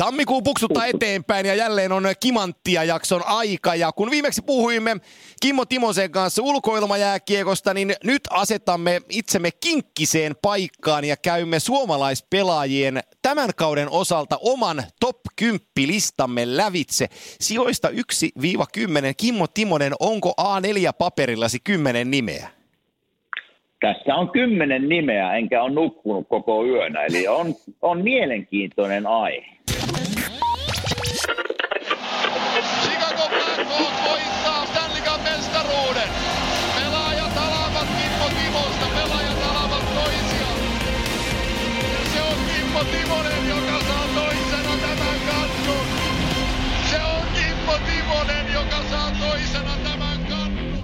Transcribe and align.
Tammikuun 0.00 0.42
puksuttaa 0.44 0.86
eteenpäin 0.86 1.46
ja 1.46 1.54
jälleen 1.54 1.92
on 1.92 2.04
Kimanttia 2.20 2.84
jakson 2.84 3.22
aika. 3.26 3.74
Ja 3.74 3.92
kun 3.92 4.10
viimeksi 4.10 4.42
puhuimme 4.46 4.96
Kimmo 5.42 5.64
Timosen 5.64 6.10
kanssa 6.10 6.42
ulkoilmajääkiekosta, 6.42 7.74
niin 7.74 7.92
nyt 8.04 8.22
asetamme 8.30 9.00
itsemme 9.08 9.50
kinkkiseen 9.64 10.32
paikkaan 10.42 11.04
ja 11.04 11.16
käymme 11.16 11.58
suomalaispelaajien 11.58 13.00
tämän 13.22 13.50
kauden 13.56 13.90
osalta 13.90 14.38
oman 14.42 14.82
top 15.00 15.16
10 15.36 15.60
listamme 15.76 16.56
lävitse. 16.56 17.06
Sijoista 17.40 17.88
1-10. 17.88 17.92
Kimmo 19.16 19.46
Timonen, 19.54 19.92
onko 20.00 20.34
A4-paperillasi 20.40 21.58
10 21.64 22.10
nimeä? 22.10 22.48
Tässä 23.80 24.14
on 24.14 24.30
kymmenen 24.30 24.88
nimeä, 24.88 25.36
enkä 25.36 25.62
ole 25.62 25.72
nukkunut 25.72 26.28
koko 26.28 26.66
yönä, 26.66 27.04
eli 27.04 27.28
on, 27.28 27.46
on 27.82 28.02
mielenkiintoinen 28.02 29.06
aihe. 29.06 29.59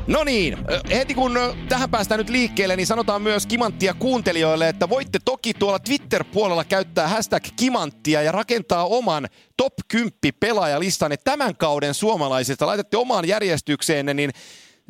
No 0.07 0.25
niin, 0.25 0.59
heti 0.91 1.15
kun 1.15 1.33
tähän 1.69 1.91
päästään 1.91 2.19
nyt 2.19 2.31
liikkeelle, 2.31 2.77
niin 2.77 2.87
sanotaan 2.87 3.23
myös 3.23 3.47
Kimanttia 3.47 3.95
kuuntelijoille, 3.95 4.69
että 4.69 4.89
voitte 4.89 5.19
toki 5.25 5.55
tuolla 5.55 5.79
Twitter-puolella 5.79 6.65
käyttää 6.65 7.09
hashtag 7.09 7.45
Kimanttia 7.61 8.23
ja 8.23 8.33
rakentaa 8.33 8.87
oman 8.87 9.27
top 9.57 9.73
10 9.89 10.11
pelaajalistanne 10.41 11.17
tämän 11.25 11.57
kauden 11.57 11.95
suomalaisista. 11.95 12.67
Laitatte 12.67 12.97
omaan 12.97 13.29
järjestykseenne, 13.29 14.15
niin 14.15 14.31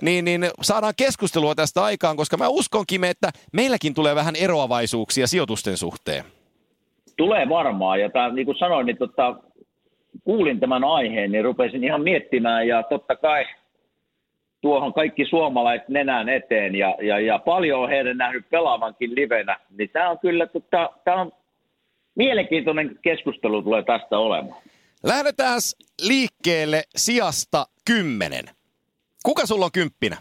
niin, 0.02 0.24
niin 0.24 0.50
saadaan 0.62 0.94
keskustelua 0.96 1.54
tästä 1.54 1.84
aikaan, 1.84 2.16
koska 2.16 2.36
mä 2.36 2.48
uskonkin, 2.48 3.04
että 3.04 3.30
meilläkin 3.52 3.94
tulee 3.94 4.14
vähän 4.14 4.36
eroavaisuuksia 4.36 5.26
sijoitusten 5.26 5.76
suhteen. 5.76 6.24
Tulee 7.16 7.48
varmaan, 7.48 8.00
ja 8.00 8.10
tää, 8.10 8.32
niin 8.32 8.46
kuin 8.46 8.58
sanoin, 8.58 8.86
niin 8.86 8.96
tota, 8.96 9.36
kuulin 10.24 10.60
tämän 10.60 10.84
aiheen, 10.84 11.32
niin 11.32 11.44
rupesin 11.44 11.84
ihan 11.84 12.02
miettimään, 12.02 12.68
ja 12.68 12.82
totta 12.82 13.16
kai 13.16 13.46
tuohon 14.60 14.94
kaikki 14.94 15.24
suomalaiset 15.24 15.88
nenän 15.88 16.28
eteen, 16.28 16.74
ja, 16.74 16.94
ja, 17.02 17.20
ja 17.20 17.38
paljon 17.38 17.82
on 17.82 17.88
heidän 17.88 18.16
nähnyt 18.16 18.50
pelaavankin 18.50 19.14
livenä, 19.14 19.56
niin 19.78 19.90
tämä 19.92 20.10
on 20.10 20.18
kyllä, 20.18 20.46
tota, 20.46 20.90
tämä 21.04 21.20
on 21.20 21.32
mielenkiintoinen 22.14 22.98
keskustelu 23.02 23.62
tulee 23.62 23.82
tästä 23.82 24.18
olemaan. 24.18 24.62
Lähdetään 25.04 25.60
liikkeelle 26.08 26.82
sijasta 26.96 27.66
kymmenen. 27.86 28.44
Kuka 29.24 29.46
sulla 29.46 29.64
on 29.64 29.72
kymppinä? 29.72 30.16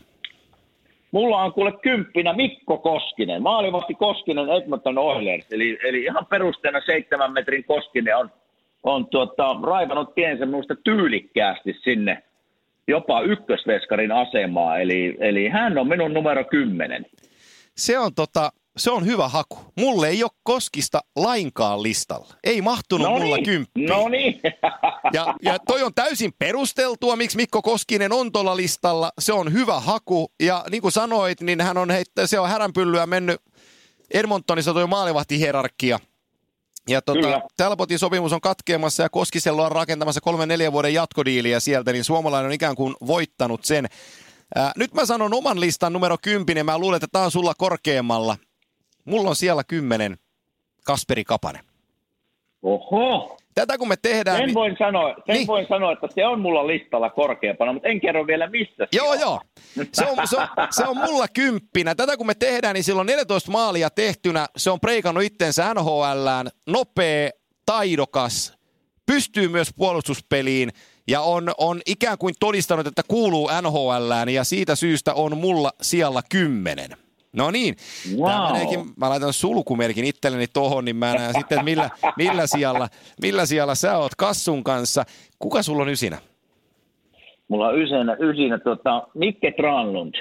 Mulla 1.12 1.44
on 1.44 1.54
kuule 1.54 1.72
kymppinä 1.72 2.34
Mikko 2.34 2.78
Koskinen, 2.78 3.44
maalivahti 3.44 3.94
Koskinen 3.94 4.50
Edmonton 4.50 4.98
Oilers, 4.98 5.46
eli, 5.52 5.80
eli 5.84 6.04
ihan 6.04 6.26
perusteena 6.26 6.82
seitsemän 6.86 7.34
metrin 7.34 7.64
Koskinen 7.64 8.18
on, 8.18 8.32
on 8.86 9.08
tuota, 9.08 9.55
raivannut 9.64 10.16
tiensä 10.16 10.45
minusta 10.45 10.75
tyylikkäästi 10.83 11.75
sinne 11.83 12.23
jopa 12.88 13.22
ykkösveskarin 13.22 14.11
asemaa, 14.11 14.77
eli, 14.77 15.17
eli 15.19 15.50
hän 15.50 15.77
on 15.77 15.88
minun 15.88 16.14
numero 16.14 16.44
kymmenen. 16.44 17.05
Se 17.77 18.00
on 18.00 18.16
tota, 18.16 18.52
se 18.77 18.92
on 18.92 19.05
hyvä 19.05 19.27
haku. 19.27 19.58
Mulle 19.80 20.08
ei 20.08 20.23
ole 20.23 20.31
Koskista 20.44 21.02
lainkaan 21.16 21.83
listalla. 21.83 22.33
Ei 22.44 22.61
mahtunut 22.61 23.08
No 23.08 23.19
mulla 23.19 23.36
niin, 23.36 23.45
kymppiin. 23.45 23.89
no 23.89 24.09
niin. 24.09 24.42
Ja, 25.14 25.36
ja 25.42 25.58
toi 25.67 25.83
on 25.83 25.94
täysin 25.94 26.31
perusteltua, 26.39 27.16
miksi 27.16 27.38
Mikko 27.38 27.61
Koskinen 27.61 28.14
on 28.14 28.31
tuolla 28.31 28.55
listalla. 28.55 29.11
Se 29.20 29.33
on 29.33 29.53
hyvä 29.53 29.80
haku. 29.80 30.31
Ja 30.44 30.64
niin 30.72 30.81
kuin 30.81 30.92
sanoit, 30.92 31.42
niin 31.42 31.61
hän 31.61 31.77
on 31.77 31.89
heittä, 31.89 32.27
se 32.27 32.39
on 32.39 32.49
häränpyllyä 32.49 33.05
mennyt 33.05 33.42
Edmontonissa 34.14 34.73
tuo 34.73 34.87
maalivahtihierarkia. 34.87 35.99
Ja 36.90 37.02
tota. 37.02 37.42
Talbotin 37.58 38.00
sopimus 38.00 38.34
on 38.34 38.42
katkeamassa 38.42 39.04
ja 39.04 39.10
Koskisella 39.10 39.66
on 39.66 39.72
rakentamassa 39.72 40.22
kolmen 40.22 40.48
neljän 40.48 40.73
vuoden 40.73 40.94
jatkodiiliä 40.94 41.60
sieltä, 41.60 41.92
niin 41.92 42.04
suomalainen 42.04 42.46
on 42.48 42.54
ikään 42.54 42.76
kuin 42.76 42.96
voittanut 43.08 43.66
sen. 43.66 43.88
Ää, 44.56 44.72
nyt 44.76 44.94
mä 44.94 45.06
sanon 45.06 45.34
oman 45.34 45.60
listan 45.60 45.94
numero 45.94 46.18
10, 46.22 46.60
ja 46.60 46.64
mä 46.64 46.78
luulen, 46.78 46.98
että 46.98 47.08
tää 47.12 47.23
on 47.23 47.32
sulla 47.32 47.54
korkeammalla. 47.58 48.38
Mulla 49.06 49.30
on 49.30 49.36
siellä 49.36 49.64
kymmenen 49.64 50.18
Kasperi 50.86 51.23
Kapanen. 51.23 51.64
Oho, 52.64 53.38
Tätä 53.55 53.77
kun 53.77 53.88
me 53.88 53.95
tehdään... 54.02 54.38
sen 54.38 54.45
niin- 54.45 54.54
voin, 54.54 54.76
sanoa, 54.80 55.14
sen 55.26 55.36
Niin. 55.36 55.48
voin 55.48 55.66
sanoa, 55.70 55.92
että 55.92 56.08
se 56.16 56.26
on 56.26 56.39
mulla 56.42 56.67
listalla 56.67 57.10
korkeampana, 57.10 57.73
mutta 57.73 57.88
en 57.89 58.02
kerro 58.02 58.27
vielä 58.27 58.48
missä 58.49 58.76
se 58.77 58.88
Joo, 58.92 59.10
on. 59.10 59.20
joo. 59.20 59.42
Se 59.93 60.05
on, 60.05 60.27
se, 60.27 60.38
on, 60.38 60.48
se 60.70 60.83
on 60.88 60.98
mulla 60.98 61.27
kymppinä. 61.27 61.95
Tätä 61.95 62.17
kun 62.17 62.27
me 62.27 62.33
tehdään, 62.36 62.73
niin 62.73 62.83
silloin 62.83 63.05
14 63.05 63.52
maalia 63.52 63.89
tehtynä. 63.89 64.48
Se 64.58 64.70
on 64.71 64.80
preikannut 64.80 65.23
itsensä 65.23 65.73
NHLään. 65.73 66.48
Nopea, 66.67 67.30
taidokas, 67.66 68.54
pystyy 69.05 69.48
myös 69.48 69.70
puolustuspeliin 69.76 70.70
ja 71.08 71.22
on, 71.22 71.52
on 71.58 71.82
ikään 71.86 72.17
kuin 72.17 72.36
todistanut, 72.39 72.87
että 72.87 73.02
kuuluu 73.08 73.49
NHLään 73.61 74.30
ja 74.30 74.43
siitä 74.43 74.76
syystä 74.76 75.14
on 75.14 75.37
mulla 75.37 75.72
siellä 75.82 76.22
kymmenen. 76.32 76.89
No 77.36 77.52
niin, 77.52 77.76
Wow. 78.18 78.54
meneekin, 78.54 78.80
mä 78.98 79.10
laitan 79.10 79.34
sulkumerkin 79.34 80.06
itselleni 80.06 80.48
tohon, 80.48 80.86
niin 80.86 80.96
mä 80.96 81.14
näen 81.14 81.34
sitten, 81.34 81.56
että 81.56 81.64
millä, 81.64 81.90
millä, 82.18 82.48
sijalla, 82.48 82.88
millä 83.22 83.46
sijalla 83.46 83.76
sä 83.76 83.98
oot 83.98 84.16
Kassun 84.18 84.64
kanssa. 84.64 85.04
Kuka 85.40 85.64
sulla 85.64 85.84
on 85.84 85.90
ysinä? 85.90 86.18
Mulla 87.48 87.68
on 87.68 87.82
ysinä, 87.82 88.18
ysinä 88.20 88.58
tota, 88.58 89.08
Mikke 89.14 89.52
Tranlund. 89.52 90.16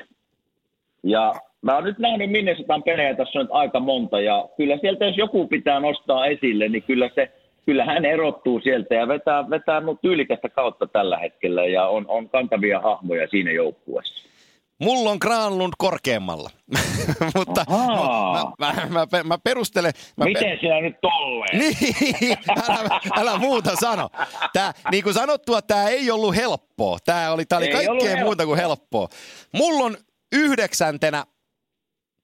Ja 1.03 1.35
mä 1.63 1.75
oon 1.75 1.85
nyt 1.85 1.99
nähnyt 1.99 2.31
Minnesotan 2.31 2.83
pelejä 2.83 3.15
tässä 3.17 3.39
on 3.39 3.45
nyt 3.45 3.53
aika 3.53 3.81
monta, 3.81 4.21
ja 4.21 4.49
kyllä 4.57 4.79
sieltä 4.81 5.05
jos 5.05 5.17
joku 5.17 5.49
pitää 5.49 5.81
nostaa 5.81 6.27
esille, 6.27 6.69
niin 6.69 6.83
kyllä 6.83 7.11
se 7.15 7.33
kyllä 7.67 7.85
hän 7.85 8.05
erottuu 8.05 8.61
sieltä 8.61 8.95
ja 8.95 9.09
vetää, 9.09 9.51
vetää 9.51 9.81
mut 9.81 10.01
tyylikästä 10.01 10.49
kautta 10.49 10.87
tällä 10.87 11.19
hetkellä 11.19 11.67
ja 11.67 11.87
on, 11.87 12.05
on 12.09 12.29
kantavia 12.29 12.81
hahmoja 12.81 13.29
siinä 13.29 13.53
joukkueessa. 13.53 14.34
Mulla 14.81 15.11
on 15.11 15.19
Granlund 15.21 15.73
korkeammalla, 15.79 16.51
mutta 17.35 17.65
Ahaa. 17.69 18.53
mä, 18.59 18.73
mä, 18.73 18.87
mä, 18.89 19.07
mä, 19.12 19.23
mä 19.23 19.39
perustelen... 19.39 19.93
Mä 20.17 20.25
Miten 20.25 20.59
sinä 20.61 20.81
nyt 20.81 20.97
tolleen? 21.01 21.59
Niin, 22.21 22.39
älä, 22.69 23.01
älä 23.19 23.39
muuta 23.39 23.77
sano. 23.81 24.11
Tää, 24.53 24.73
niin 24.91 25.05
kuin 25.05 25.15
sanottua, 25.15 25.63
tämä 25.63 25.89
ei 25.89 26.11
ollut 26.11 26.37
helppoa. 26.37 26.99
Tämä 27.05 27.33
oli, 27.33 27.45
tää 27.47 27.59
oli 27.59 27.67
Ei 27.67 27.73
kaikkea 27.73 28.17
muuta 28.25 28.47
kuin 28.47 28.59
helppoa. 28.59 29.09
Mulla 29.53 29.84
on 29.84 29.97
yhdeksäntenä, 30.33 31.25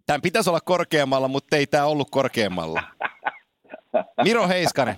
tämän 0.06 0.22
pitäisi 0.22 0.50
olla 0.50 0.60
korkeammalla, 0.60 1.28
mutta 1.28 1.56
ei 1.56 1.66
tämä 1.66 1.84
ollut 1.84 2.10
korkeammalla. 2.10 2.82
Miro 4.24 4.48
Heiskanen. 4.48 4.96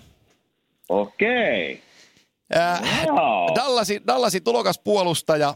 Okei. 0.88 1.82
Äh, 2.56 2.82
Wow. 3.06 3.54
Dallasi, 3.54 4.00
Dallasi 4.06 4.40
tulokas 4.40 4.78
puolustaja, 4.84 5.54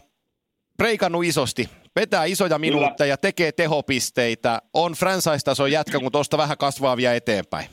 preikannut 0.77 1.23
isosti, 1.25 1.69
vetää 1.99 2.25
isoja 2.25 2.59
minuutteja, 2.59 3.17
tekee 3.17 3.51
tehopisteitä, 3.51 4.61
on 4.73 4.91
franchise-tason 4.91 5.71
jätkä, 5.71 5.99
kun 5.99 6.11
tuosta 6.11 6.37
vähän 6.37 6.57
kasvaa 6.57 6.97
vielä 6.97 7.15
eteenpäin. 7.15 7.67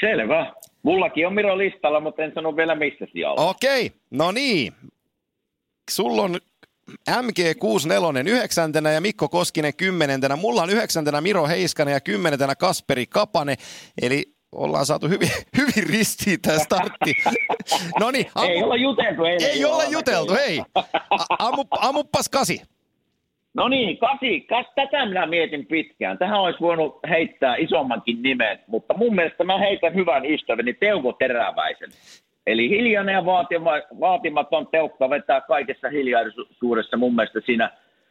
Selvä. 0.00 0.52
Mullakin 0.82 1.26
on 1.26 1.34
Miro 1.34 1.58
listalla, 1.58 2.00
mutta 2.00 2.22
en 2.22 2.32
sano 2.34 2.56
vielä 2.56 2.74
missä 2.74 3.06
sijalla. 3.12 3.50
Okei, 3.50 3.92
no 4.10 4.32
niin. 4.32 4.72
Sulla 5.90 6.22
on 6.22 6.38
MG64 7.10 8.28
yhdeksäntenä 8.28 8.92
ja 8.92 9.00
Mikko 9.00 9.28
Koskinen 9.28 9.76
kymmenentenä. 9.76 10.36
Mulla 10.36 10.62
on 10.62 10.70
yhdeksäntenä 10.70 11.20
Miro 11.20 11.46
Heiskanen 11.48 11.92
ja 11.92 12.00
kymmenentenä 12.00 12.54
Kasperi 12.54 13.06
Kapane. 13.06 13.56
Eli 14.02 14.31
ollaan 14.52 14.86
saatu 14.86 15.08
hyvin, 15.08 15.28
hyvin 15.58 15.90
ristiin 15.90 16.40
tämä 16.42 16.58
startti. 16.58 17.14
No 18.00 18.10
niin, 18.10 18.26
Ei 18.48 18.62
olla 18.62 18.76
juteltu 18.76 19.24
eilen. 19.24 19.50
ei 19.50 19.64
olla 19.64 19.84
juteltu, 19.84 20.32
hei. 20.34 20.62
Ammu, 21.38 21.64
ammuppas 21.80 22.28
kasi. 22.28 22.62
No 23.54 23.68
niin, 23.68 23.98
kasi, 23.98 24.40
kas, 24.40 24.66
tätä 24.74 25.06
minä 25.06 25.26
mietin 25.26 25.66
pitkään. 25.66 26.18
Tähän 26.18 26.40
olisi 26.40 26.60
voinut 26.60 26.98
heittää 27.08 27.56
isommankin 27.56 28.22
nimen, 28.22 28.58
mutta 28.66 28.94
mun 28.96 29.14
mielestä 29.14 29.44
mä 29.44 29.58
heitän 29.58 29.94
hyvän 29.94 30.26
ystäväni 30.26 30.74
Teuvo 30.74 31.12
Teräväisen. 31.12 31.90
Eli 32.46 32.68
hiljainen 32.68 33.12
ja 33.12 33.24
vaatima, 33.24 33.70
vaatimaton 34.00 34.66
Teukka 34.66 35.10
vetää 35.10 35.40
kaikessa 35.40 35.88
hiljaisuudessa 35.88 36.96
mun 36.96 37.14
mielestä 37.14 37.40
siinä 37.46 37.70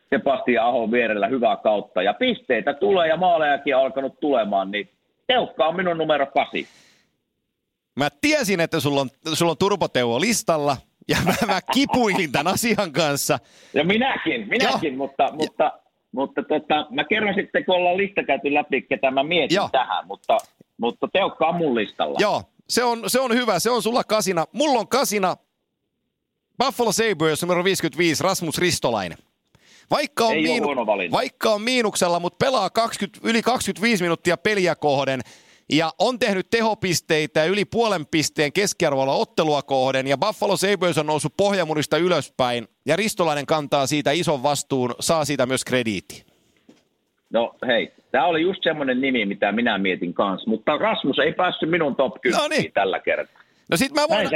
Sebastian 0.09 0.65
Ahon 0.65 0.91
vierellä 0.91 1.27
hyvää 1.27 1.55
kautta. 1.55 2.01
Ja 2.01 2.13
pisteitä 2.13 2.73
tulee 2.73 3.07
ja 3.07 3.17
maalejakin 3.17 3.75
on 3.75 3.81
alkanut 3.81 4.19
tulemaan, 4.19 4.71
niin 4.71 4.89
Teukka 5.31 5.67
on 5.67 5.75
minun 5.75 5.97
numero 5.97 6.25
kasi. 6.25 6.67
Mä 7.95 8.09
tiesin, 8.21 8.59
että 8.59 8.79
sulla 8.79 9.01
on, 9.01 9.09
sulla 9.33 9.51
on 9.51 9.57
turboteuvo 9.57 10.21
listalla. 10.21 10.77
Ja 11.07 11.17
mä, 11.25 11.33
mä 11.47 11.59
kipuilin 11.73 12.31
tämän 12.31 12.53
asian 12.53 12.91
kanssa. 12.91 13.39
Ja 13.73 13.83
minäkin, 13.83 14.47
minäkin, 14.47 14.97
mutta, 14.97 15.31
mutta, 15.33 15.79
mutta 16.11 16.43
tota, 16.43 16.87
mä 16.89 17.03
kerron 17.03 17.35
sitten, 17.35 17.65
kun 17.65 17.75
ollaan 17.75 17.97
lista 17.97 18.23
käyty 18.23 18.53
läpi, 18.53 18.81
ketä 18.81 19.11
mä 19.11 19.23
mietin 19.23 19.55
Joo. 19.55 19.69
tähän, 19.71 20.07
mutta, 20.07 20.37
mutta 20.77 21.07
Teukka 21.13 21.47
on 21.47 21.55
mun 21.55 21.75
listalla. 21.75 22.17
Joo, 22.21 22.43
Se 22.69 22.83
on, 22.83 23.09
se 23.09 23.19
on 23.19 23.35
hyvä, 23.35 23.59
se 23.59 23.69
on 23.69 23.81
sulla 23.81 24.03
kasina. 24.03 24.45
Mulla 24.53 24.79
on 24.79 24.87
kasina 24.87 25.37
Buffalo 26.63 26.91
Sabres 26.91 27.41
numero 27.41 27.63
55, 27.63 28.23
Rasmus 28.23 28.57
Ristolainen. 28.57 29.17
Vaikka 29.91 30.25
on, 30.25 30.33
Ei 30.33 30.43
miinu- 30.43 31.11
vaikka 31.11 31.49
on 31.49 31.61
miinuksella, 31.61 32.19
mutta 32.19 32.45
pelaa 32.45 32.69
20, 32.69 33.19
yli 33.23 33.41
25 33.41 34.03
minuuttia 34.03 34.37
peliä 34.37 34.75
kohden 34.75 35.19
ja 35.71 35.91
on 35.99 36.19
tehnyt 36.19 36.49
tehopisteitä 36.49 37.43
yli 37.45 37.65
puolen 37.65 38.05
pisteen 38.05 38.53
keskiarvolla 38.53 39.13
ottelua 39.13 39.61
kohden 39.61 40.07
ja 40.07 40.17
Buffalo 40.17 40.57
Sabres 40.57 40.97
on 40.97 41.05
noussut 41.05 41.33
pohjamurista 41.37 41.97
ylöspäin 41.97 42.67
ja 42.85 42.95
Ristolainen 42.95 43.45
kantaa 43.45 43.87
siitä 43.87 44.11
ison 44.11 44.43
vastuun, 44.43 44.95
saa 44.99 45.25
siitä 45.25 45.45
myös 45.45 45.65
krediitti. 45.65 46.25
No 47.29 47.55
hei, 47.67 47.93
tämä 48.11 48.25
oli 48.25 48.41
just 48.41 48.63
semmoinen 48.63 49.01
nimi, 49.01 49.25
mitä 49.25 49.51
minä 49.51 49.77
mietin 49.77 50.13
kanssa, 50.13 50.49
mutta 50.49 50.77
Rasmus 50.77 51.19
ei 51.19 51.33
päässyt 51.33 51.69
minun 51.69 51.95
top 51.95 52.21
10 52.21 52.41
No 52.41 52.47
niin. 52.47 52.71
tällä 52.73 52.99
kertaa. 52.99 53.41
No 53.69 53.77
sit 53.77 53.91
mä 53.93 54.01
voin. 54.09 54.29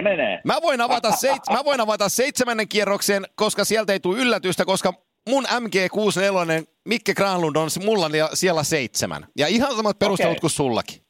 Mä 0.43 0.55
voin, 0.61 0.81
avata 0.81 1.11
seit, 1.11 1.41
mä 1.51 1.65
voin 1.65 1.81
avata 1.81 2.09
seitsemännen 2.09 2.67
kierroksen, 2.67 3.25
koska 3.35 3.65
sieltä 3.65 3.93
ei 3.93 3.99
tule 3.99 4.17
yllätystä, 4.17 4.65
koska 4.65 4.93
mun 5.29 5.43
MG64 5.43 6.75
Mikke 6.85 7.13
Granlund 7.13 7.55
on 7.55 7.69
mulla 7.85 8.09
siellä 8.33 8.63
seitsemän. 8.63 9.25
Ja 9.37 9.47
ihan 9.47 9.75
samat 9.75 9.99
perustelut 9.99 10.31
Okei. 10.31 10.41
kuin 10.41 10.51
sullakin. 10.51 11.01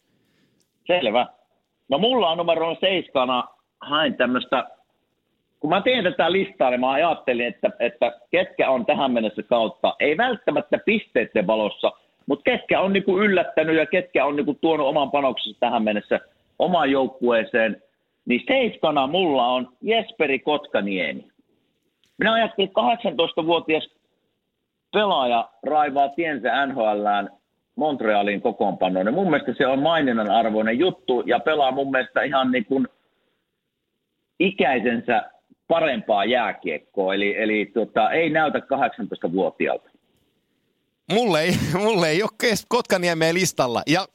Selvä. 0.87 1.27
No 1.89 1.97
mulla 1.97 2.29
on 2.29 2.37
numero 2.37 2.77
seiskana, 2.79 3.43
hain 3.81 4.17
tämmöistä, 4.17 4.67
kun 5.59 5.69
mä 5.69 5.81
teen 5.81 6.03
tätä 6.03 6.31
listaa, 6.31 6.69
niin 6.69 6.79
mä 6.79 6.91
ajattelin, 6.91 7.47
että, 7.47 7.69
että 7.79 8.19
ketkä 8.31 8.69
on 8.69 8.85
tähän 8.85 9.11
mennessä 9.11 9.43
kautta, 9.43 9.95
ei 9.99 10.17
välttämättä 10.17 10.77
pisteiden 10.85 11.47
valossa, 11.47 11.91
mutta 12.25 12.43
ketkä 12.43 12.81
on 12.81 12.93
niinku 12.93 13.19
yllättänyt 13.19 13.75
ja 13.75 13.85
ketkä 13.85 14.25
on 14.25 14.35
niinku 14.35 14.53
tuonut 14.53 14.87
oman 14.87 15.11
panoksensa 15.11 15.59
tähän 15.59 15.83
mennessä 15.83 16.19
omaan 16.59 16.91
joukkueeseen, 16.91 17.81
niin 18.25 18.43
seiskana 18.47 19.07
mulla 19.07 19.47
on 19.47 19.69
Jesperi 19.81 20.39
Kotkaniemi. 20.39 21.27
Minä 22.17 22.33
ajattelin, 22.33 22.69
että 22.69 22.81
18-vuotias 23.41 23.89
pelaaja 24.93 25.49
raivaa 25.63 26.09
tiensä 26.09 26.65
NHLään 26.65 27.29
Montrealin 27.75 28.41
kokoonpanoon. 28.41 29.05
Ja 29.05 29.11
mun 29.11 29.29
mielestä 29.29 29.53
se 29.57 29.67
on 29.67 29.79
maininnan 29.79 30.31
arvoinen 30.31 30.79
juttu 30.79 31.23
ja 31.25 31.39
pelaa 31.39 31.71
mun 31.71 31.91
mielestä 31.91 32.23
ihan 32.23 32.51
niin 32.51 32.65
kuin 32.65 32.87
ikäisensä 34.39 35.31
parempaa 35.67 36.25
jääkiekkoa. 36.25 37.13
Eli, 37.13 37.35
eli 37.37 37.71
tota, 37.73 38.11
ei 38.11 38.29
näytä 38.29 38.59
18-vuotiaalta. 38.59 39.89
Mulle 41.11 41.41
ei, 41.41 41.51
mulle 41.83 42.09
ei 42.09 42.23
ole 42.23 42.55
Kotkaniemeä 42.67 43.33
listalla. 43.33 43.83
Ja, 43.87 44.07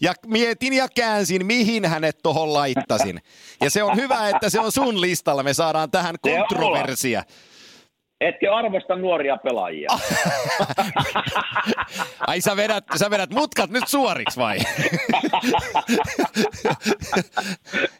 ja 0.00 0.12
mietin 0.26 0.72
ja 0.72 0.86
käänsin, 0.96 1.46
mihin 1.46 1.84
hänet 1.84 2.18
tohon 2.22 2.52
laittasin. 2.52 3.20
Ja 3.60 3.70
se 3.70 3.82
on 3.82 3.96
hyvä, 3.96 4.28
että 4.28 4.50
se 4.50 4.60
on 4.60 4.72
sun 4.72 5.00
listalla. 5.00 5.42
Me 5.42 5.54
saadaan 5.54 5.90
tähän 5.90 6.14
Se 6.24 6.30
kontroversia. 6.30 7.22
Etkö 8.20 8.54
arvosta 8.54 8.96
nuoria 8.96 9.36
pelaajia? 9.36 9.88
Ai 12.26 12.40
sä 12.40 12.56
vedät, 12.56 12.84
sä 12.96 13.10
vedät 13.10 13.30
mutkat 13.30 13.70
nyt 13.70 13.88
suoriksi 13.88 14.40
vai? 14.40 14.58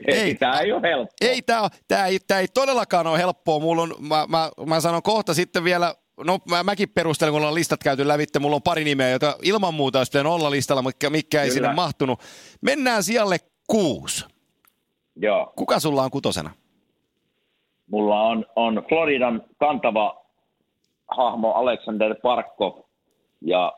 ei, 0.09 0.19
Ei. 0.19 0.35
tämä 0.35 0.61
ei 0.61 0.73
ole 0.73 0.83
helppoa. 0.83 1.17
Ei, 1.21 1.43
tämä 1.43 1.69
tää 1.89 2.07
ei, 2.07 2.19
tää 2.27 2.41
ei 2.41 2.49
todellakaan 2.49 3.07
ole 3.07 3.19
helppoa. 3.19 3.61
Mulla 3.61 3.83
on, 3.83 3.95
mä, 4.01 4.27
mä, 4.29 4.51
mä 4.67 4.81
sanon 4.81 5.03
kohta 5.03 5.35
sitten 5.35 5.65
vielä, 5.65 5.95
no 6.25 6.39
mä, 6.51 6.63
mäkin 6.63 6.89
perustelen, 6.89 7.33
kun 7.33 7.39
ollaan 7.39 7.55
listat 7.55 7.83
käyty 7.83 8.09
lävitse, 8.09 8.39
mulla 8.39 8.57
on 8.57 8.63
pari 8.63 8.85
nimeä, 8.85 9.11
joita 9.11 9.37
ilman 9.43 9.75
muuta 9.75 9.99
olisi 9.99 10.11
pitänyt 10.11 10.33
olla 10.33 10.51
listalla, 10.51 10.83
mutta 10.83 11.11
mikä 11.11 11.43
ei 11.43 11.49
Kyllä. 11.49 11.55
sinne 11.55 11.75
mahtunut. 11.75 12.21
Mennään 12.61 13.03
sijalle 13.03 13.37
kuusi. 13.67 14.25
Joo. 15.17 15.53
Kuka 15.57 15.81
sulla 15.81 16.03
on 16.03 16.11
kutosena? 16.11 16.51
Mulla 17.91 18.21
on, 18.21 18.47
on 18.56 18.85
Floridan 18.88 19.43
kantava 19.59 20.25
hahmo 21.09 21.53
Alexander 21.53 22.15
Parkov. 22.23 22.73
Ja 23.41 23.73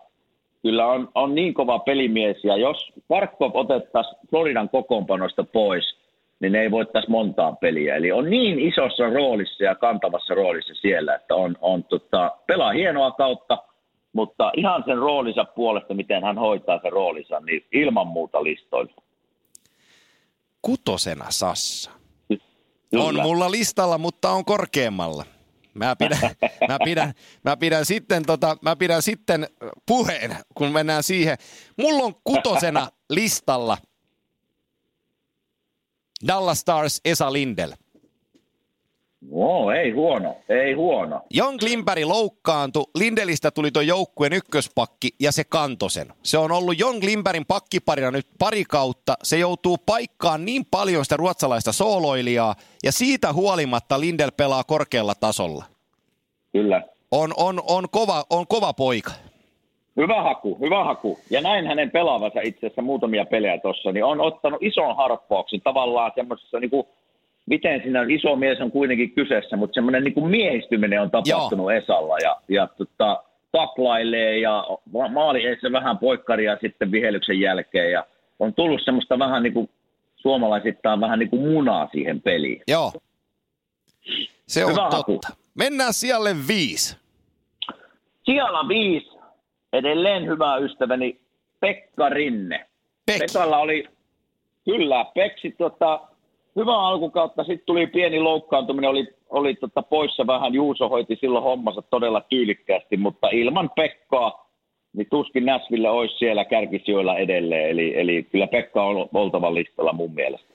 kyllä 0.63 0.87
on, 0.87 1.09
on 1.15 1.35
niin 1.35 1.55
kova 1.55 1.79
pelimies. 1.79 2.45
Ja 2.45 2.57
jos 2.57 2.93
Parkov 3.09 3.51
otettaisiin 3.55 4.17
Floridan 4.31 4.69
kokoonpanosta 4.69 5.45
pois, 5.45 5.99
niin 6.41 6.53
ne 6.53 6.61
ei 6.61 6.71
voittaisi 6.71 7.11
montaa 7.11 7.53
peliä. 7.53 7.97
Eli 7.97 8.13
on 8.13 8.31
niin 8.31 8.59
isossa 8.59 9.11
roolissa 9.11 9.65
ja 9.65 9.75
kantavassa 9.75 10.35
roolissa 10.35 10.75
siellä, 10.75 11.15
että 11.15 11.35
on, 11.35 11.57
on 11.61 11.85
tota, 11.85 12.33
pelaa 12.47 12.73
hienoa 12.73 13.11
kautta, 13.11 13.59
mutta 14.13 14.53
ihan 14.57 14.85
sen 14.87 14.99
roolinsa 14.99 15.45
puolesta, 15.45 15.95
miten 15.95 16.25
hän 16.25 16.39
hoitaa 16.39 16.81
sen 16.83 16.93
roolinsa, 16.93 17.41
niin 17.41 17.67
ilman 17.73 18.07
muuta 18.07 18.45
listoilla. 18.45 19.03
Kutosena 20.63 21.25
Sassa. 21.29 21.98
Kyllä. 22.91 23.05
On 23.05 23.23
mulla 23.23 23.51
listalla, 23.51 23.99
mutta 23.99 24.31
on 24.31 24.45
korkeammalla. 24.45 25.25
Mä 25.75 25.97
pidän, 25.97 26.19
mä 26.69 26.79
pidän, 26.85 27.15
mä 27.45 27.57
pidän, 27.57 27.87
sitten, 27.87 28.23
tota, 28.27 28.57
mä 28.63 28.77
pidän 28.77 29.03
sitten 29.03 29.49
puheen, 29.87 30.37
kun 30.55 30.73
mennään 30.73 31.03
siihen. 31.03 31.39
Mulla 31.77 32.05
on 32.05 32.15
kutosena 32.25 32.91
listalla 33.11 33.79
Dallas 36.27 36.61
Stars 36.61 37.01
Esa 37.05 37.33
Lindel. 37.33 37.73
No, 39.21 39.71
ei 39.71 39.91
huono, 39.91 40.37
ei 40.49 40.73
huono. 40.73 41.21
Jon 41.31 41.59
Klimberg 41.59 42.05
loukkaantui, 42.05 42.85
Lindelistä 42.95 43.51
tuli 43.51 43.71
tuo 43.71 43.83
joukkueen 43.83 44.33
ykköspakki 44.33 45.09
ja 45.21 45.33
se 45.33 45.45
kantoi 45.45 45.91
sen. 45.91 46.07
Se 46.23 46.39
on 46.39 46.53
ollut 46.53 46.79
Jon 46.79 47.01
Klimbergin 47.01 47.47
pakkiparina 47.47 48.11
nyt 48.11 48.27
pari 48.39 48.65
kautta. 48.65 49.15
Se 49.23 49.39
joutuu 49.39 49.77
paikkaan 49.87 50.45
niin 50.45 50.67
paljon 50.71 51.05
sitä 51.05 51.17
ruotsalaista 51.17 51.73
sooloilijaa 51.73 52.55
ja 52.85 52.93
siitä 52.93 53.33
huolimatta 53.33 54.01
Lindel 54.01 54.31
pelaa 54.37 54.65
korkealla 54.65 55.15
tasolla. 55.15 55.65
Kyllä. 56.53 56.83
On, 57.11 57.31
on, 57.37 57.63
on, 57.69 57.85
kova, 57.91 58.25
on 58.31 58.47
kova 58.47 58.73
poika. 58.73 59.11
Hyvä 59.97 60.23
haku, 60.23 60.59
hyvä 60.61 60.85
haku. 60.85 61.19
Ja 61.31 61.41
näin 61.41 61.67
hänen 61.67 61.91
pelaavansa 61.91 62.41
itse 62.41 62.67
asiassa 62.67 62.83
muutamia 62.83 63.25
pelejä 63.25 63.59
tuossa, 63.59 63.93
niin 63.93 64.05
on 64.05 64.21
ottanut 64.21 64.63
ison 64.63 64.97
harppauksen 64.97 65.61
tavallaan 65.61 66.13
semmoisessa, 66.15 66.61
niin 66.61 66.71
kuin, 66.71 66.87
miten 67.49 67.83
siinä 67.83 68.07
iso 68.09 68.37
mies 68.37 68.61
on 68.61 68.71
kuitenkin 68.71 69.11
kyseessä, 69.11 69.57
mutta 69.57 69.75
semmoinen 69.75 70.05
niin 70.05 70.15
kuin 70.15 70.31
miehistyminen 70.31 71.03
on 71.03 71.11
tapahtunut 71.11 71.65
Joo. 71.65 71.71
Esalla 71.71 72.19
ja, 72.19 72.37
ja 72.49 72.67
tota, 72.67 73.23
taklailee 73.53 74.39
ja 74.39 74.67
ma- 74.93 75.09
maali 75.09 75.47
eessä 75.47 75.73
vähän 75.73 75.99
poikkaria 75.99 76.59
sitten 76.61 76.91
vihelyksen 76.93 77.41
jälkeen 77.41 77.93
ja 77.93 78.05
on 78.39 78.55
tullut 78.55 78.81
semmoista 78.85 79.19
vähän 79.19 79.43
niin 79.43 79.53
kuin 79.53 79.71
suomalaisittain 80.17 81.01
vähän 81.01 81.19
niin 81.19 81.31
kuin 81.31 81.43
munaa 81.43 81.89
siihen 81.93 82.23
peliin. 82.23 82.63
Joo. 82.69 82.93
Se 84.47 84.65
on 84.65 84.73
Hyvä 84.73 84.83
totta. 84.83 84.97
haku. 84.97 85.21
Mennään 85.55 85.93
sijalle 85.93 86.37
viisi. 86.49 86.97
Siellä 88.25 88.69
viisi, 88.69 89.11
edelleen 89.73 90.27
hyvä 90.27 90.57
ystäväni 90.57 91.21
Pekka 91.61 92.09
Rinne. 92.09 92.67
Pekki. 93.07 93.27
Pekalla 93.33 93.59
oli, 93.59 93.85
kyllä, 94.65 95.05
Peksi 95.15 95.51
tota, 95.59 96.08
hyvä 96.59 96.79
alkukautta, 96.79 97.45
sitten 97.45 97.67
tuli 97.67 97.87
pieni 97.87 98.21
loukkaantuminen, 98.21 98.91
oli, 98.91 99.09
oli 99.29 99.55
tota 99.55 99.83
poissa 99.83 100.27
vähän, 100.27 100.55
Juuso 100.55 100.89
hoiti 100.89 101.17
silloin 101.21 101.45
hommansa 101.45 101.83
todella 101.83 102.21
tyylikkäästi, 102.21 102.97
mutta 102.97 103.29
ilman 103.29 103.71
Pekkaa, 103.77 104.49
niin 104.97 105.07
tuskin 105.11 105.45
Näsville 105.45 105.91
olisi 105.91 106.19
siellä 106.19 106.45
kärkisijoilla 106.45 107.17
edelleen, 107.17 107.71
eli, 107.71 108.01
eli 108.01 108.27
kyllä 108.33 108.47
Pekka 108.47 108.85
on 108.85 109.09
oltava 109.15 109.55
listalla 109.55 109.93
mun 109.93 110.15
mielestä. 110.15 110.49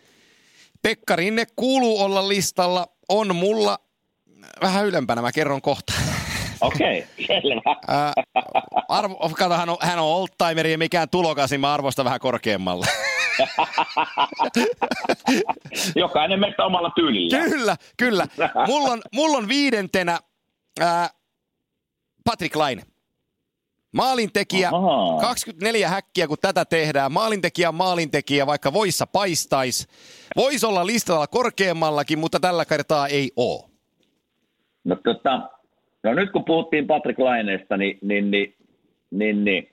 Pekka 0.81 1.15
Rinne 1.15 1.43
kuuluu 1.55 2.01
olla 2.01 2.27
listalla. 2.27 2.85
On 3.09 3.35
mulla 3.35 3.77
vähän 4.61 4.85
ylempänä, 4.85 5.21
mä 5.21 5.31
kerron 5.31 5.61
kohta. 5.61 5.93
Okei, 6.61 6.99
okay, 7.23 7.25
selvä. 7.41 7.75
Ää, 7.87 8.13
arvo, 8.89 9.29
kato, 9.37 9.53
hän 9.53 9.69
on, 9.69 9.77
hän 9.81 9.99
on 9.99 10.05
oldtimeri 10.05 10.71
ja 10.71 10.77
mikään 10.77 11.09
tulokas, 11.09 11.51
niin 11.51 11.61
mä 11.61 11.73
arvostan 11.73 12.05
vähän 12.05 12.19
korkeammalla. 12.19 12.85
Jokainen 15.95 16.39
meistä 16.39 16.65
omalla 16.65 16.91
tyylillä. 16.95 17.49
kyllä, 17.49 17.77
kyllä. 17.97 18.27
Mulla 18.67 18.89
on, 18.89 19.01
mulla 19.13 19.37
on 19.37 19.47
viidentenä 19.47 20.19
ää, 20.79 21.09
Patrick 22.25 22.55
Laine. 22.55 22.83
Maalintekijä, 23.93 24.69
Ahaa. 24.73 25.21
24 25.21 25.89
häkkiä 25.89 26.27
kun 26.27 26.37
tätä 26.41 26.65
tehdään. 26.65 27.11
Maalintekijä 27.11 27.71
maalintekijä, 27.71 28.47
vaikka 28.47 28.73
voissa 28.73 29.07
paistais. 29.07 29.87
Voisi 30.35 30.65
olla 30.65 30.85
listalla 30.85 31.27
korkeammallakin, 31.27 32.19
mutta 32.19 32.39
tällä 32.39 32.65
kertaa 32.65 33.07
ei 33.07 33.31
oo. 33.35 33.69
No, 34.83 34.95
tota, 35.03 35.49
no 36.03 36.13
nyt 36.13 36.31
kun 36.31 36.45
puhuttiin 36.45 36.87
Patrick 36.87 37.19
Laineesta, 37.19 37.77
niin, 37.77 37.99
niin, 38.01 38.31
niin, 38.31 38.55
niin, 39.11 39.45
niin 39.45 39.72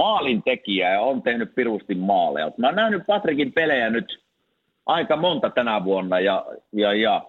maalintekijä 0.00 0.90
ja 0.90 1.00
on 1.00 1.22
tehnyt 1.22 1.54
pirusti 1.54 1.94
maaleja. 1.94 2.52
Mä 2.56 2.66
oon 2.66 2.76
nähnyt 2.76 3.02
Patrickin 3.06 3.52
pelejä 3.52 3.90
nyt 3.90 4.22
aika 4.86 5.16
monta 5.16 5.50
tänä 5.50 5.84
vuonna 5.84 6.20
ja, 6.20 6.46
ja, 6.72 6.94
ja 6.94 7.24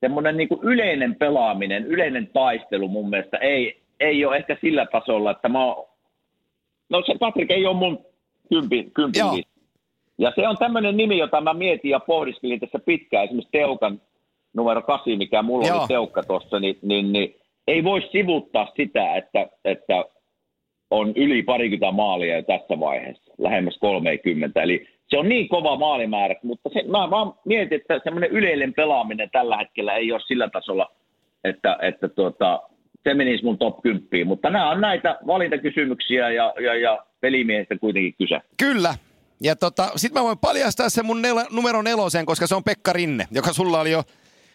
semmoinen 0.00 0.36
niin 0.36 0.48
yleinen 0.62 1.14
pelaaminen, 1.14 1.86
yleinen 1.86 2.26
taistelu 2.32 2.88
mun 2.88 3.10
mielestä 3.10 3.36
ei, 3.36 3.82
ei 4.00 4.24
ole 4.24 4.36
ehkä 4.36 4.56
sillä 4.60 4.86
tasolla, 4.86 5.30
että 5.30 5.48
mä 5.48 5.64
oon, 5.64 5.88
no 6.88 7.02
se 7.06 7.14
Patrick 7.20 7.50
ei 7.50 7.66
ole 7.66 7.76
mun 7.76 8.04
kympi, 8.48 8.90
kympi. 8.94 9.18
Ja 10.18 10.32
se 10.34 10.48
on 10.48 10.56
tämmöinen 10.56 10.96
nimi, 10.96 11.18
jota 11.18 11.40
mä 11.40 11.54
mietin 11.54 11.90
ja 11.90 12.00
pohdiskelin 12.00 12.60
tässä 12.60 12.78
pitkään. 12.78 13.24
Esimerkiksi 13.24 13.52
Teukan 13.52 14.00
numero 14.54 14.82
8, 14.82 15.18
mikä 15.18 15.42
mulla 15.42 15.66
Joo. 15.66 15.78
oli 15.78 15.88
Teukka 15.88 16.22
tuossa, 16.22 16.60
niin, 16.60 16.78
niin, 16.82 17.12
niin 17.12 17.36
ei 17.66 17.84
voi 17.84 18.08
sivuttaa 18.12 18.72
sitä, 18.76 19.14
että, 19.16 19.48
että 19.64 20.04
on 20.90 21.12
yli 21.16 21.42
parikymmentä 21.42 21.92
maalia 21.92 22.36
jo 22.36 22.42
tässä 22.42 22.80
vaiheessa, 22.80 23.32
lähemmäs 23.38 23.78
30. 23.80 24.62
Eli 24.62 24.88
se 25.08 25.18
on 25.18 25.28
niin 25.28 25.48
kova 25.48 25.76
maalimäärä, 25.76 26.34
mutta 26.42 26.68
se, 26.72 26.82
mä 26.82 27.10
vaan 27.10 27.34
mietin, 27.44 27.80
että 27.80 28.00
semmoinen 28.04 28.30
yleinen 28.30 28.74
pelaaminen 28.74 29.30
tällä 29.32 29.56
hetkellä 29.56 29.94
ei 29.94 30.12
ole 30.12 30.20
sillä 30.26 30.48
tasolla, 30.52 30.92
että, 31.44 31.78
että 31.82 32.08
tuota, 32.08 32.62
se 33.04 33.14
menisi 33.14 33.44
mun 33.44 33.58
top 33.58 33.82
10. 33.82 34.26
Mutta 34.26 34.50
nämä 34.50 34.70
on 34.70 34.80
näitä 34.80 35.18
valintakysymyksiä 35.26 36.30
ja, 36.30 36.54
ja, 36.64 36.74
ja 36.74 37.06
pelimiehestä 37.20 37.78
kuitenkin 37.78 38.14
kyse. 38.18 38.40
Kyllä. 38.56 38.94
Ja 39.42 39.56
tota, 39.56 39.90
sit 39.96 40.12
mä 40.12 40.22
voin 40.22 40.38
paljastaa 40.38 40.88
sen 40.88 41.06
mun 41.06 41.22
nel- 41.22 41.54
numero 41.54 41.82
nelosen, 41.82 42.26
koska 42.26 42.46
se 42.46 42.54
on 42.54 42.64
Pekka 42.64 42.92
Rinne, 42.92 43.24
joka 43.30 43.52
sulla 43.52 43.80
oli 43.80 43.90
jo 43.90 44.02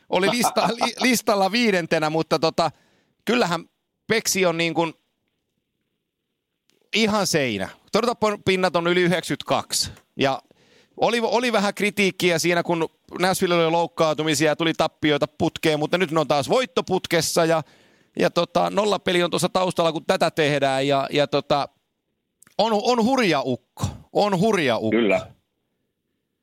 oli 0.09 0.27
lista, 0.31 0.67
li, 0.67 0.93
listalla 1.01 1.51
viidentenä, 1.51 2.09
mutta 2.09 2.39
tota, 2.39 2.71
kyllähän 3.25 3.61
Peksi 4.07 4.45
on 4.45 4.57
niin 4.57 4.73
kuin 4.73 4.93
ihan 6.95 7.27
seinä. 7.27 7.69
Torjuntapinnat 7.91 8.75
on 8.75 8.87
yli 8.87 9.01
92. 9.01 9.91
Ja 10.15 10.39
oli, 10.97 11.19
oli 11.23 11.51
vähän 11.51 11.73
kritiikkiä 11.73 12.39
siinä, 12.39 12.63
kun 12.63 12.89
Nashville 13.19 13.55
oli 13.55 13.71
loukkaantumisia 13.71 14.51
ja 14.51 14.55
tuli 14.55 14.73
tappioita 14.73 15.25
putkeen, 15.37 15.79
mutta 15.79 15.97
nyt 15.97 16.11
ne 16.11 16.19
on 16.19 16.27
taas 16.27 16.49
voittoputkessa 16.49 17.45
ja, 17.45 17.61
ja 18.19 18.29
tota, 18.29 18.69
nollapeli 18.69 19.23
on 19.23 19.29
tuossa 19.29 19.49
taustalla, 19.53 19.91
kun 19.91 20.05
tätä 20.07 20.31
tehdään 20.31 20.87
ja, 20.87 21.07
ja 21.11 21.27
tota, 21.27 21.69
on, 22.57 22.71
on 22.73 23.05
hurja 23.05 23.41
ukko. 23.45 23.85
On 24.13 24.39
hurja 24.39 24.77
ukko. 24.77 24.89
Kyllä. 24.89 25.21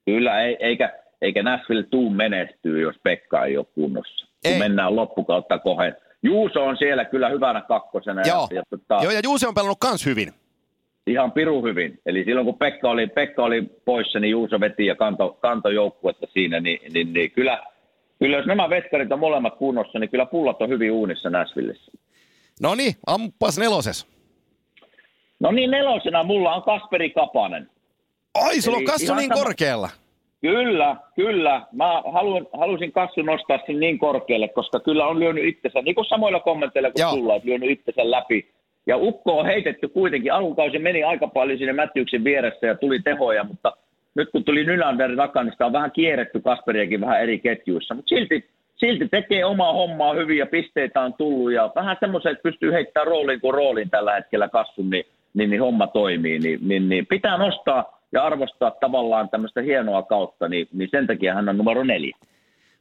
Kyllä, 0.05 0.40
ei, 0.43 0.57
eikä, 0.61 0.93
eikä 1.23 1.43
Nashville 1.43 1.83
tuu 1.83 2.11
menestyä, 2.11 2.81
jos 2.81 2.97
Pekka 3.02 3.45
ei 3.45 3.57
ole 3.57 3.67
kunnossa. 3.75 4.26
Kun 4.26 4.52
Ei. 4.52 4.59
mennään 4.59 4.97
loppukautta 4.97 5.59
kohden. 5.59 5.97
Juuso 6.22 6.64
on 6.64 6.76
siellä 6.76 7.04
kyllä 7.04 7.28
hyvänä 7.28 7.60
kakkosena. 7.60 8.22
Joo. 8.26 8.48
Ja, 8.50 8.56
ja 8.56 8.62
tota, 8.70 8.98
Joo, 9.02 9.12
ja 9.12 9.20
Juuse 9.25 9.48
on 9.48 9.54
pelannut 9.54 9.78
kans 9.80 10.06
hyvin. 10.06 10.32
ihan 11.06 11.32
piru 11.32 11.62
hyvin. 11.62 12.00
Eli 12.06 12.25
silloin 12.25 12.44
kun 12.44 12.58
Pekka 12.58 12.90
oli, 12.90 13.06
Pekka 13.06 13.42
oli 13.44 13.62
poissa, 13.84 14.20
niin 14.20 14.30
Juuso 14.30 14.60
veti 14.60 14.87
ja 14.87 14.96
kanto, 14.96 15.38
kanto 15.40 15.70
joukkuetta 15.70 16.26
siinä. 16.32 16.60
Niin, 16.60 16.92
niin, 16.92 17.12
niin 17.12 17.30
kyllä, 17.30 17.62
kyllä, 18.18 18.37
jos 18.37 18.46
nämä 18.46 18.70
vetkarit 18.70 19.12
on 19.12 19.18
molemmat 19.18 19.58
kunnossa, 19.58 19.98
niin 19.98 20.10
kyllä 20.10 20.26
pullat 20.26 20.62
on 20.62 20.68
hyvin 20.68 20.92
uunissa 20.92 21.30
Nashvillessä. 21.30 21.92
No 22.62 22.75
niin, 22.75 22.94
ampas 23.06 23.58
neloses. 23.58 24.06
No 25.40 25.50
niin, 25.50 25.70
nelosena 25.70 26.22
mulla 26.22 26.54
on 26.54 26.62
Kasperi 26.62 27.10
Kapanen. 27.10 27.70
Ai, 28.34 28.60
sulla 28.60 28.78
on 28.78 28.84
kassu 28.84 29.04
ihan 29.04 29.16
niin 29.16 29.28
sama- 29.28 29.44
korkealla. 29.44 29.88
Kyllä, 30.40 30.97
kyllä. 31.16 31.62
Mä 31.73 32.02
haluan, 32.12 32.47
halusin 32.59 32.92
kasvu 32.92 33.23
nostaa 33.23 33.59
sen 33.66 33.80
niin 33.80 33.99
korkealle, 33.99 34.49
koska 34.49 34.80
kyllä 34.80 35.07
on 35.07 35.21
lyönyt 35.21 35.45
itsensä, 35.45 35.83
niin 35.83 35.95
kuin 35.95 36.04
samoilla 36.04 36.40
kommenteilla 36.40 36.90
kuin 36.90 37.02
Joo. 37.02 37.11
sulla, 37.11 37.35
että 37.35 37.49
lyönyt 37.49 37.71
itsensä 37.71 38.11
läpi. 38.11 38.49
Ja 38.87 38.97
Ukko 38.97 39.38
on 39.38 39.47
heitetty 39.47 39.88
kuitenkin, 39.88 40.33
alkukausi 40.33 40.78
meni 40.78 41.04
aika 41.04 41.26
paljon 41.26 41.59
sinne 41.59 41.73
Mättyyksen 41.73 42.25
vieressä 42.25 42.66
ja 42.66 42.75
tuli 42.75 43.00
tehoja, 43.00 43.45
mutta 43.45 43.73
nyt 44.14 44.30
kun 44.30 44.45
tuli 44.45 44.64
Nylander 44.64 45.16
takaa, 45.16 45.42
niin 45.42 45.52
sitä 45.52 45.66
on 45.66 45.73
vähän 45.73 45.90
kierretty 45.90 46.40
Kasperiakin 46.40 47.00
vähän 47.00 47.23
eri 47.23 47.38
ketjuissa. 47.38 47.95
Mutta 47.95 48.09
silti, 48.09 48.45
silti 48.76 49.09
tekee 49.09 49.45
omaa 49.45 49.73
hommaa 49.73 50.14
hyvin 50.14 50.38
ja 50.38 50.47
pisteitä 50.47 51.00
on 51.00 51.14
tullut 51.14 51.52
ja 51.52 51.73
vähän 51.75 51.97
semmoisen, 52.00 52.33
että 52.33 52.42
pystyy 52.42 52.73
heittämään 52.73 53.07
rooliin 53.07 53.40
kuin 53.40 53.54
rooliin 53.54 53.90
tällä 53.90 54.14
hetkellä 54.14 54.49
kasvun, 54.49 54.90
niin, 54.90 55.04
niin, 55.35 55.50
niin 55.50 55.62
homma 55.62 55.87
toimii. 55.87 56.38
Niin, 56.38 56.59
niin, 56.62 56.88
niin 56.88 57.07
pitää 57.07 57.38
nostaa 57.38 57.98
ja 58.12 58.24
arvostaa 58.24 58.70
tavallaan 58.70 59.28
tämmöistä 59.28 59.62
hienoa 59.62 60.02
kautta, 60.02 60.48
niin, 60.48 60.68
niin 60.72 60.88
sen 60.90 61.06
takia 61.06 61.34
hän 61.34 61.48
on 61.48 61.56
numero 61.56 61.84
neljä. 61.84 62.16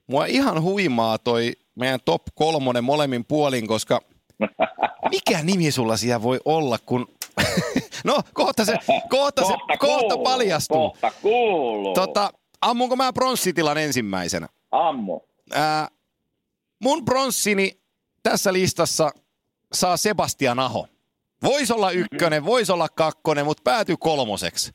Mua 0.07 0.25
ihan 0.25 0.61
huimaa 0.61 1.17
toi 1.17 1.51
meidän 1.75 1.99
top 2.05 2.21
kolmonen 2.35 2.83
molemmin 2.83 3.25
puolin, 3.25 3.67
koska 3.67 4.01
mikä 5.11 5.43
nimi 5.43 5.71
sulla 5.71 5.97
siellä 5.97 6.23
voi 6.23 6.39
olla, 6.45 6.77
kun... 6.85 7.07
no, 8.05 8.21
kohta 8.33 8.65
se, 8.65 8.77
kohta 9.09 9.45
se, 9.45 9.53
kohta 9.77 10.07
kuuluu, 10.07 10.23
paljastuu. 10.23 10.77
Kohta 10.77 11.11
kuuluu. 11.21 11.93
Tota, 11.93 12.31
ammunko 12.61 12.95
mä 12.95 13.13
pronssitilan 13.13 13.77
ensimmäisenä? 13.77 14.47
Ammu. 14.71 15.19
Ää, 15.53 15.87
mun 16.83 17.05
pronssini 17.05 17.71
tässä 18.23 18.53
listassa 18.53 19.11
saa 19.73 19.97
Sebastian 19.97 20.59
Aho. 20.59 20.87
Voisi 21.43 21.73
olla 21.73 21.91
ykkönen, 21.91 22.45
voisi 22.45 22.71
olla 22.71 22.89
kakkonen, 22.89 23.45
mutta 23.45 23.61
päätyy 23.63 23.95
kolmoseksi. 23.99 24.71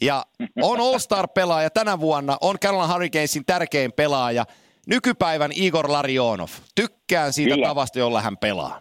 Ja 0.00 0.24
on 0.62 0.80
All-Star-pelaaja 0.80 1.70
tänä 1.70 2.00
vuonna, 2.00 2.36
on 2.40 2.58
Carolina 2.58 2.92
Hurricanesin 2.92 3.44
tärkein 3.46 3.92
pelaaja, 3.92 4.44
nykypäivän 4.86 5.50
Igor 5.54 5.92
Larionov. 5.92 6.48
Tykkään 6.74 7.32
siitä 7.32 7.54
Kyllä. 7.54 7.66
tavasta, 7.66 7.98
jolla 7.98 8.20
hän 8.20 8.36
pelaa. 8.36 8.80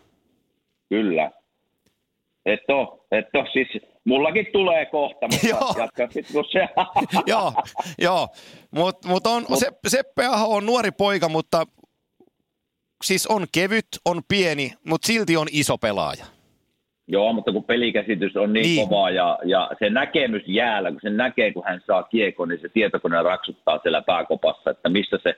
Kyllä. 0.90 1.32
Et 2.46 2.60
oo, 2.70 3.06
et 3.12 3.26
oo. 3.36 3.46
Siis 3.54 3.68
mullakin 4.06 4.46
tulee 4.54 4.86
kohta, 4.86 5.28
mutta 5.32 5.48
Joo. 5.48 5.74
jatka 5.78 6.08
kun 6.34 6.46
se... 6.52 6.60
joo, 7.32 7.54
joo. 7.98 8.28
Mutta 8.72 9.08
mut 9.08 9.28
on, 9.28 9.46
se, 9.60 9.72
Seppe 9.88 10.26
Aho 10.26 10.56
on 10.56 10.66
nuori 10.66 10.92
poika, 10.92 11.30
mutta 11.30 11.68
siis 13.04 13.28
on 13.28 13.46
kevyt, 13.52 13.88
on 14.06 14.22
pieni, 14.28 14.74
mutta 14.88 15.08
silti 15.08 15.38
on 15.38 15.48
iso 15.52 15.78
pelaaja. 15.78 16.26
Joo, 17.08 17.34
mutta 17.34 17.52
kun 17.52 17.64
pelikäsitys 17.64 18.36
on 18.38 18.54
niin, 18.54 18.64
Niin. 18.64 18.76
niin. 18.76 18.90
kova 18.90 19.10
ja, 19.10 19.40
ja 19.46 19.70
se 19.80 19.90
näkemys 19.90 20.44
jäällä, 20.48 20.92
kun 20.92 21.00
sen 21.02 21.18
näkee, 21.18 21.54
kun 21.54 21.64
hän 21.68 21.82
saa 21.88 22.04
kiekon, 22.04 22.50
niin 22.50 22.62
se 22.62 22.70
tietokone 22.70 23.24
raksuttaa 23.24 23.80
siellä 23.84 24.02
pääkopassa, 24.02 24.70
että 24.72 24.90
missä 24.90 25.18
se, 25.24 25.36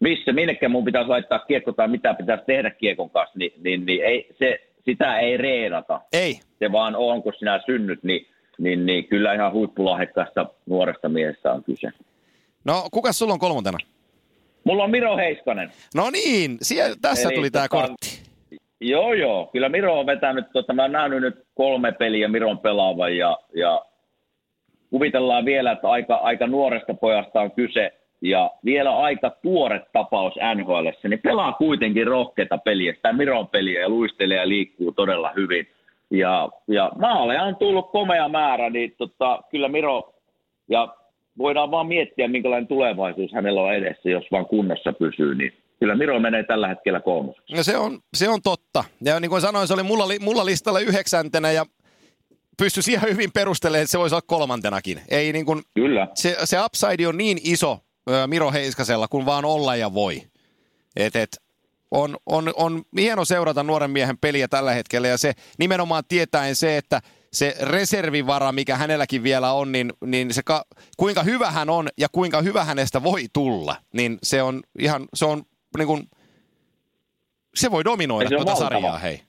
missä, 0.00 0.32
minnekä 0.32 0.68
mun 0.68 0.84
pitäisi 0.84 1.08
laittaa 1.08 1.38
kiekko 1.38 1.72
tai 1.72 1.88
mitä 1.88 2.14
pitäisi 2.14 2.44
tehdä 2.46 2.70
kiekon 2.70 3.10
kanssa, 3.10 3.38
niin, 3.38 3.52
niin, 3.64 3.86
niin 3.86 4.04
ei, 4.04 4.26
se, 4.38 4.60
sitä 4.84 5.18
ei 5.18 5.36
reenata. 5.36 6.00
Ei, 6.12 6.40
Se 6.58 6.72
vaan 6.72 6.96
on, 6.96 7.22
kun 7.22 7.32
sinä 7.38 7.60
synnyt, 7.66 8.02
niin, 8.02 8.26
niin, 8.58 8.86
niin 8.86 9.04
kyllä 9.08 9.34
ihan 9.34 9.52
huippulahjakkaasta 9.52 10.46
nuoresta 10.66 11.08
miehestä 11.08 11.52
on 11.52 11.64
kyse. 11.64 11.88
No, 12.64 12.88
kuka 12.92 13.12
sulla 13.12 13.32
on 13.32 13.38
kolmantena? 13.38 13.78
Mulla 14.64 14.84
on 14.84 14.90
Miro 14.90 15.16
Heiskanen. 15.16 15.70
No 15.94 16.10
niin, 16.10 16.58
siellä, 16.62 16.96
tässä 17.02 17.28
Eli 17.28 17.36
tuli 17.36 17.50
tämä 17.50 17.64
tota- 17.64 17.68
kortti. 17.68 18.21
Joo, 18.82 19.12
joo. 19.12 19.46
Kyllä 19.52 19.68
Miro 19.68 19.98
on 19.98 20.06
vetänyt, 20.06 20.44
tota, 20.52 20.72
mä 20.72 20.82
oon 20.82 20.92
nähnyt 20.92 21.20
nyt 21.20 21.44
kolme 21.54 21.92
peliä 21.92 22.28
Miron 22.28 22.58
pelaavan 22.58 23.16
ja, 23.16 23.38
ja 23.54 23.84
kuvitellaan 24.90 25.44
vielä, 25.44 25.72
että 25.72 25.90
aika, 25.90 26.14
aika 26.14 26.46
nuoresta 26.46 26.94
pojasta 26.94 27.40
on 27.40 27.50
kyse 27.50 27.92
ja 28.20 28.50
vielä 28.64 28.96
aika 28.96 29.30
tuore 29.42 29.80
tapaus 29.92 30.34
NHL, 30.54 31.08
niin 31.08 31.20
pelaa 31.22 31.52
kuitenkin 31.52 32.06
rohkeita 32.06 32.58
peliä, 32.58 32.94
sitä 32.94 33.12
Miron 33.12 33.48
peliä 33.48 33.80
ja 33.80 33.88
luistelee 33.88 34.36
ja 34.36 34.48
liikkuu 34.48 34.92
todella 34.92 35.32
hyvin. 35.36 35.66
Ja, 36.10 36.48
ja 36.68 36.90
maaleja 36.98 37.42
on 37.42 37.56
tullut 37.56 37.90
komea 37.90 38.28
määrä, 38.28 38.70
niin 38.70 38.94
tota, 38.98 39.42
kyllä 39.50 39.68
Miro, 39.68 40.14
ja 40.68 40.88
voidaan 41.38 41.70
vaan 41.70 41.86
miettiä, 41.86 42.28
minkälainen 42.28 42.68
tulevaisuus 42.68 43.32
hänellä 43.32 43.62
on 43.62 43.74
edessä, 43.74 44.10
jos 44.10 44.24
vaan 44.32 44.46
kunnossa 44.46 44.92
pysyy, 44.92 45.34
niin 45.34 45.52
kyllä 45.82 45.96
Miro 45.96 46.20
menee 46.20 46.42
tällä 46.42 46.68
hetkellä 46.68 47.00
kolmoseksi. 47.00 47.54
No 47.54 47.62
se 47.62 47.76
on, 47.76 48.00
se 48.14 48.28
on 48.28 48.42
totta. 48.42 48.84
Ja 49.04 49.20
niin 49.20 49.30
kuin 49.30 49.40
sanoin, 49.40 49.68
se 49.68 49.74
oli 49.74 49.82
mulla, 49.82 50.04
mulla 50.20 50.44
listalla 50.44 50.80
yhdeksäntenä 50.80 51.52
ja 51.52 51.66
pystyi 52.58 52.82
siihen 52.82 53.10
hyvin 53.10 53.32
perustelemaan, 53.32 53.82
että 53.82 53.90
se 53.90 53.98
voisi 53.98 54.14
olla 54.14 54.24
kolmantenakin. 54.26 55.00
Ei 55.08 55.32
niin 55.32 55.46
kuin, 55.46 55.62
Kyllä. 55.74 56.08
se, 56.14 56.36
se 56.44 56.64
upside 56.64 57.06
on 57.06 57.16
niin 57.16 57.38
iso 57.44 57.78
Miro 58.26 58.52
Heiskasella, 58.52 59.08
kun 59.08 59.26
vaan 59.26 59.44
olla 59.44 59.76
ja 59.76 59.94
voi. 59.94 60.22
Et, 60.96 61.16
et, 61.16 61.36
on, 61.90 62.16
on, 62.26 62.52
on 62.56 62.82
hieno 62.96 63.24
seurata 63.24 63.62
nuoren 63.62 63.90
miehen 63.90 64.18
peliä 64.18 64.48
tällä 64.48 64.72
hetkellä 64.72 65.08
ja 65.08 65.18
se 65.18 65.32
nimenomaan 65.58 66.04
tietäen 66.08 66.56
se, 66.56 66.76
että 66.76 67.00
se 67.32 67.56
reservivara, 67.60 68.52
mikä 68.52 68.76
hänelläkin 68.76 69.22
vielä 69.22 69.52
on, 69.52 69.72
niin, 69.72 69.92
niin 70.04 70.34
se 70.34 70.42
ka, 70.42 70.64
kuinka 70.96 71.22
hyvä 71.22 71.50
hän 71.50 71.70
on 71.70 71.88
ja 71.98 72.08
kuinka 72.12 72.42
hyvä 72.42 72.64
hänestä 72.64 73.02
voi 73.02 73.26
tulla, 73.32 73.76
niin 73.92 74.18
se 74.22 74.42
on 74.42 74.62
ihan, 74.78 75.08
se 75.14 75.24
on 75.24 75.42
niin 75.78 75.86
kuin, 75.86 76.02
se 77.54 77.70
voi 77.70 77.84
dominoida 77.84 78.28
Se 78.28 78.36
tuota 78.36 78.54
sarjaa, 78.54 78.98
hei. 78.98 79.20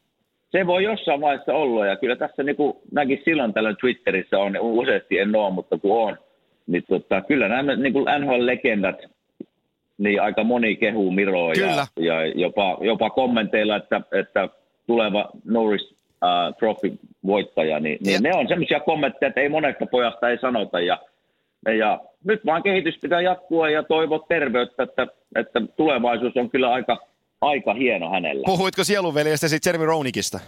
Se 0.51 0.67
voi 0.67 0.83
jossain 0.83 1.21
vaiheessa 1.21 1.53
olla, 1.53 1.85
ja 1.85 1.95
kyllä 1.95 2.15
tässä 2.15 2.43
niin 2.43 2.55
kuin 2.55 2.73
näkin 2.91 3.21
silloin 3.25 3.53
tällöin 3.53 3.77
Twitterissä 3.81 4.39
on, 4.39 4.57
useasti 4.62 5.17
en 5.19 5.35
ole, 5.35 5.53
mutta 5.53 5.77
kun 5.77 6.07
on, 6.07 6.17
niin 6.67 6.83
tota, 6.89 7.21
kyllä 7.21 7.47
nämä 7.47 7.75
niin 7.75 7.93
kuin 7.93 8.05
NHL-legendat, 8.05 9.12
niin 9.97 10.21
aika 10.21 10.43
moni 10.43 10.75
kehuu 10.75 11.12
Miroa 11.12 11.53
ja, 11.53 11.88
ja 11.97 12.25
jopa, 12.25 12.77
jopa 12.81 13.09
kommenteilla, 13.09 13.75
että, 13.75 14.01
että 14.12 14.50
tuleva 14.88 15.29
Norris 15.45 15.91
uh, 15.91 16.55
Trophy 16.59 16.91
voittaja, 17.25 17.79
niin, 17.79 17.97
Ja- 18.01 18.12
niin 18.12 18.23
ne 18.23 18.31
on 18.35 18.47
semmoisia 18.47 18.79
kommentteja, 18.79 19.27
että 19.27 19.41
ei 19.41 19.50
monesta 19.50 19.85
pojasta 19.85 20.29
ei 20.29 20.38
sanota, 20.38 20.79
ja, 20.79 21.00
ja 21.72 22.00
nyt 22.24 22.46
vaan 22.46 22.63
kehitys 22.63 22.96
pitää 23.01 23.22
jatkua 23.22 23.70
ja 23.70 23.84
toivoa 23.84 24.20
terveyttä, 24.27 24.84
että, 24.84 25.08
että 25.36 25.62
tulevaisuus 25.77 26.38
on 26.38 26.50
kyllä 26.50 26.74
aika, 26.74 26.98
aika 27.41 27.74
hieno 27.74 28.10
hänellä. 28.10 28.43
Puhuitko 28.46 28.84
sielunveljestä 28.84 29.48
sitten 29.48 29.70
Jeremy 29.70 29.86
Rownikista? 29.86 30.39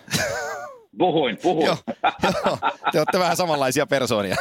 Puhuin, 0.97 1.37
puhuin. 1.43 1.65
Joo, 1.65 1.77
joo, 2.03 2.57
te 2.91 2.99
olette 2.99 3.19
vähän 3.19 3.35
samanlaisia 3.37 3.87
persoonia. 3.87 4.35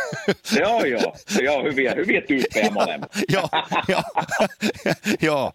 joo, 0.61 0.85
joo, 0.85 1.13
joo, 1.43 1.63
hyviä, 1.63 1.95
hyviä 1.95 2.21
tyyppejä 2.21 2.71
molemmat. 2.71 3.11
joo, 3.33 3.49
joo, 3.89 4.03
joo. 5.23 5.51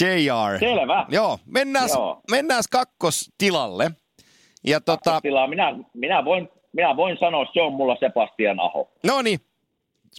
JR. 0.00 0.58
Selvä. 0.58 1.06
Joo, 1.08 1.38
mennään, 1.46 1.88
Joo. 1.94 2.20
mennään 2.30 2.62
kakkostilalle. 2.70 3.90
Ja 4.66 4.80
tota, 4.80 5.20
Tilaa, 5.20 5.46
minä, 5.46 5.74
minä, 5.94 6.24
voin, 6.24 6.48
minä 6.72 6.96
voin 6.96 7.16
sanoa, 7.20 7.46
se 7.52 7.62
on 7.62 7.72
mulla 7.72 7.96
Sebastian 8.00 8.60
Aho. 8.60 8.90
no 9.04 9.22
niin. 9.22 9.38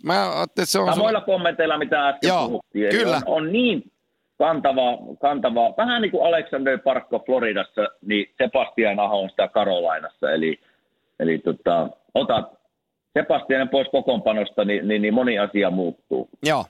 Mä 0.04 0.44
että 0.44 0.66
se 0.66 0.80
on 0.80 0.86
sun... 0.86 0.96
Samoilla 0.96 1.22
kommenteilla, 1.22 1.78
mitä 1.78 2.08
äsken 2.08 2.28
Joo, 2.28 2.48
puhuttiin. 2.48 2.86
Eli 2.86 2.98
kyllä. 2.98 3.22
On, 3.26 3.38
on 3.38 3.52
niin 3.52 3.92
kantava, 4.38 4.98
kantava, 5.22 5.74
vähän 5.78 6.02
niin 6.02 6.12
kuin 6.12 6.28
Alexander 6.28 6.78
Parkko 6.78 7.24
Floridassa, 7.26 7.82
niin 8.06 8.34
Sebastian 8.38 9.00
Aho 9.00 9.22
on 9.22 9.30
sitä 9.30 9.48
Karolainassa. 9.48 10.32
Eli, 10.32 10.60
eli 11.20 11.40
tota, 11.40 11.90
otat 12.14 12.62
Sebastianen 13.14 13.70
pois 13.70 13.88
kokoonpanosta, 13.92 14.66
niin, 14.66 14.88
niin, 14.88 15.02
niin 15.02 15.14
moni 15.14 15.40
asia 15.40 15.70
muuttuu. 15.70 16.30
Joo. 16.44 16.66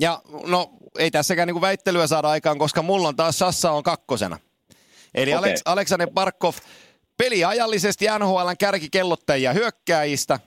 Ja 0.00 0.20
no, 0.46 0.70
ei 0.98 1.10
tässäkään 1.10 1.46
niinku 1.46 1.60
väittelyä 1.60 2.06
saada 2.06 2.28
aikaan, 2.28 2.58
koska 2.58 2.82
mulla 2.82 3.08
on 3.08 3.16
taas 3.16 3.38
Sassa 3.38 3.72
on 3.72 3.82
kakkosena. 3.82 4.38
Eli 5.14 5.34
Okei. 5.34 5.38
Alex, 5.38 5.62
Aleksander 5.64 6.08
Barkov 6.14 6.54
peliajallisesti 7.18 8.06
NHLn 8.18 8.54
kärkikellottajia 8.58 9.52
hyökkääjistä, 9.52 10.38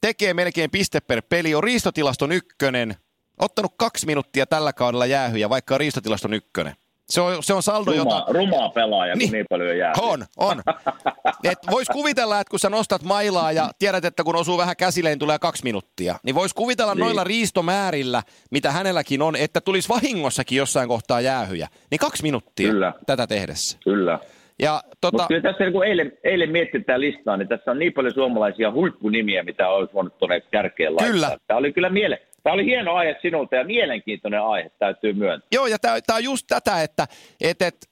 tekee 0.00 0.34
melkein 0.34 0.70
piste 0.70 1.00
per 1.00 1.22
peli, 1.28 1.54
on 1.54 1.64
riistotilaston 1.64 2.32
ykkönen, 2.32 2.96
ottanut 3.38 3.72
kaksi 3.76 4.06
minuuttia 4.06 4.46
tällä 4.46 4.72
kaudella 4.72 5.06
jäähyjä, 5.06 5.48
vaikka 5.48 5.74
on 5.74 5.80
riistotilaston 5.80 6.34
ykkönen. 6.34 6.74
Se 7.10 7.20
on, 7.20 7.42
se 7.42 7.54
on 7.54 7.62
saldo, 7.62 7.90
Ruma, 7.90 7.96
jota... 8.16 8.24
rumaa 8.32 8.68
pelaaja, 8.68 9.12
kun 9.12 9.18
Niin. 9.18 9.32
niin, 9.32 9.46
paljon 9.50 9.78
jää. 9.78 9.92
On, 10.00 10.26
on. 10.36 10.62
Et 11.44 11.58
vois 11.70 11.88
kuvitella, 11.88 12.40
että 12.40 12.50
kun 12.50 12.58
sä 12.58 12.70
nostat 12.70 13.02
mailaa 13.02 13.52
ja 13.52 13.70
tiedät, 13.78 14.04
että 14.04 14.24
kun 14.24 14.36
osuu 14.36 14.58
vähän 14.58 14.76
käsille, 14.76 15.08
niin 15.08 15.18
tulee 15.18 15.38
kaksi 15.38 15.64
minuuttia. 15.64 16.18
Niin 16.22 16.34
vois 16.34 16.54
kuvitella 16.54 16.94
Niin. 16.94 17.00
noilla 17.04 17.24
riistomäärillä, 17.24 18.22
mitä 18.50 18.72
hänelläkin 18.72 19.22
on, 19.22 19.36
että 19.36 19.60
tulisi 19.60 19.88
vahingossakin 19.88 20.58
jossain 20.58 20.88
kohtaa 20.88 21.20
jäähyjä. 21.20 21.68
Niin 21.90 21.98
kaksi 21.98 22.22
minuuttia 22.22 22.70
Kyllä. 22.70 22.92
tätä 23.06 23.26
tehdessä. 23.26 23.78
Kyllä. 23.84 24.18
Ja 24.62 24.82
tota, 25.00 25.12
Mutta 25.12 25.28
kyllä 25.28 25.52
tässä 25.52 25.70
kun 25.70 25.86
eilen, 25.86 26.12
eilen 26.24 26.50
miettii 26.50 26.80
tätä 26.80 27.00
listaa, 27.00 27.36
niin 27.36 27.48
tässä 27.48 27.70
on 27.70 27.78
niin 27.78 27.92
paljon 27.92 28.14
suomalaisia 28.14 28.72
huippunimiä, 28.72 29.42
mitä 29.42 29.68
olisi 29.68 29.94
voinut 29.94 30.18
tuonne 30.18 30.40
kärkeen 30.40 30.96
laittaa. 30.96 31.12
Kyllä. 31.12 31.36
Tämä 31.46 31.58
oli 31.58 31.72
kyllä 31.72 31.90
miele... 31.90 32.22
Tämä 32.42 32.54
oli 32.54 32.64
hieno 32.64 32.94
aihe 32.94 33.16
sinulta 33.22 33.56
ja 33.56 33.64
mielenkiintoinen 33.64 34.42
aihe, 34.42 34.70
täytyy 34.78 35.12
myöntää. 35.12 35.48
joo, 35.52 35.66
ja 35.66 35.78
tämä 35.78 36.16
on 36.16 36.24
just 36.24 36.46
tätä, 36.48 36.82
että 36.82 37.06
et, 37.40 37.62
et 37.62 37.88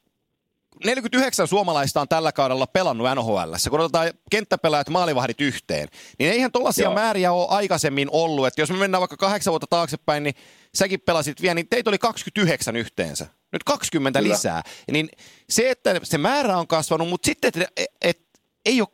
49 0.85 1.49
suomalaista 1.49 2.01
on 2.01 2.09
tällä 2.09 2.33
kaudella 2.33 2.67
pelannut 2.67 3.07
NHL. 3.15 3.55
Kun 3.71 3.81
otetaan 3.81 4.11
kenttäpelaajat 4.31 4.89
maalivahdit 4.89 5.41
yhteen, 5.41 5.89
niin 6.19 6.31
eihän 6.31 6.53
tuollaisia 6.53 6.91
määriä 6.91 7.33
ole 7.33 7.47
aikaisemmin 7.51 8.09
ollut. 8.13 8.47
Että 8.47 8.63
jos 8.63 8.71
me 8.71 8.77
mennään 8.77 9.01
vaikka 9.01 9.17
kahdeksan 9.17 9.53
vuotta 9.53 9.67
taaksepäin, 9.71 10.23
niin 10.23 10.35
säkin 10.75 11.01
pelasit 11.01 11.43
vielä, 11.43 11.55
niin 11.55 11.69
teitä 11.69 11.91
oli 11.91 11.99
29 11.99 12.77
yhteensä. 12.77 13.27
Nyt 13.53 13.65
20 13.65 14.19
Kyllä. 14.19 14.33
lisää. 14.33 14.63
Niin 14.93 15.09
se, 15.49 15.71
että 15.71 16.01
se 16.03 16.19
määrä 16.19 16.57
on 16.57 16.67
kasvanut, 16.67 17.09
mutta 17.09 17.27
sitten, 17.27 17.49
että 17.49 17.73
et, 17.77 17.87
et, 18.03 18.19
ei 18.67 18.81
ole 18.81 18.89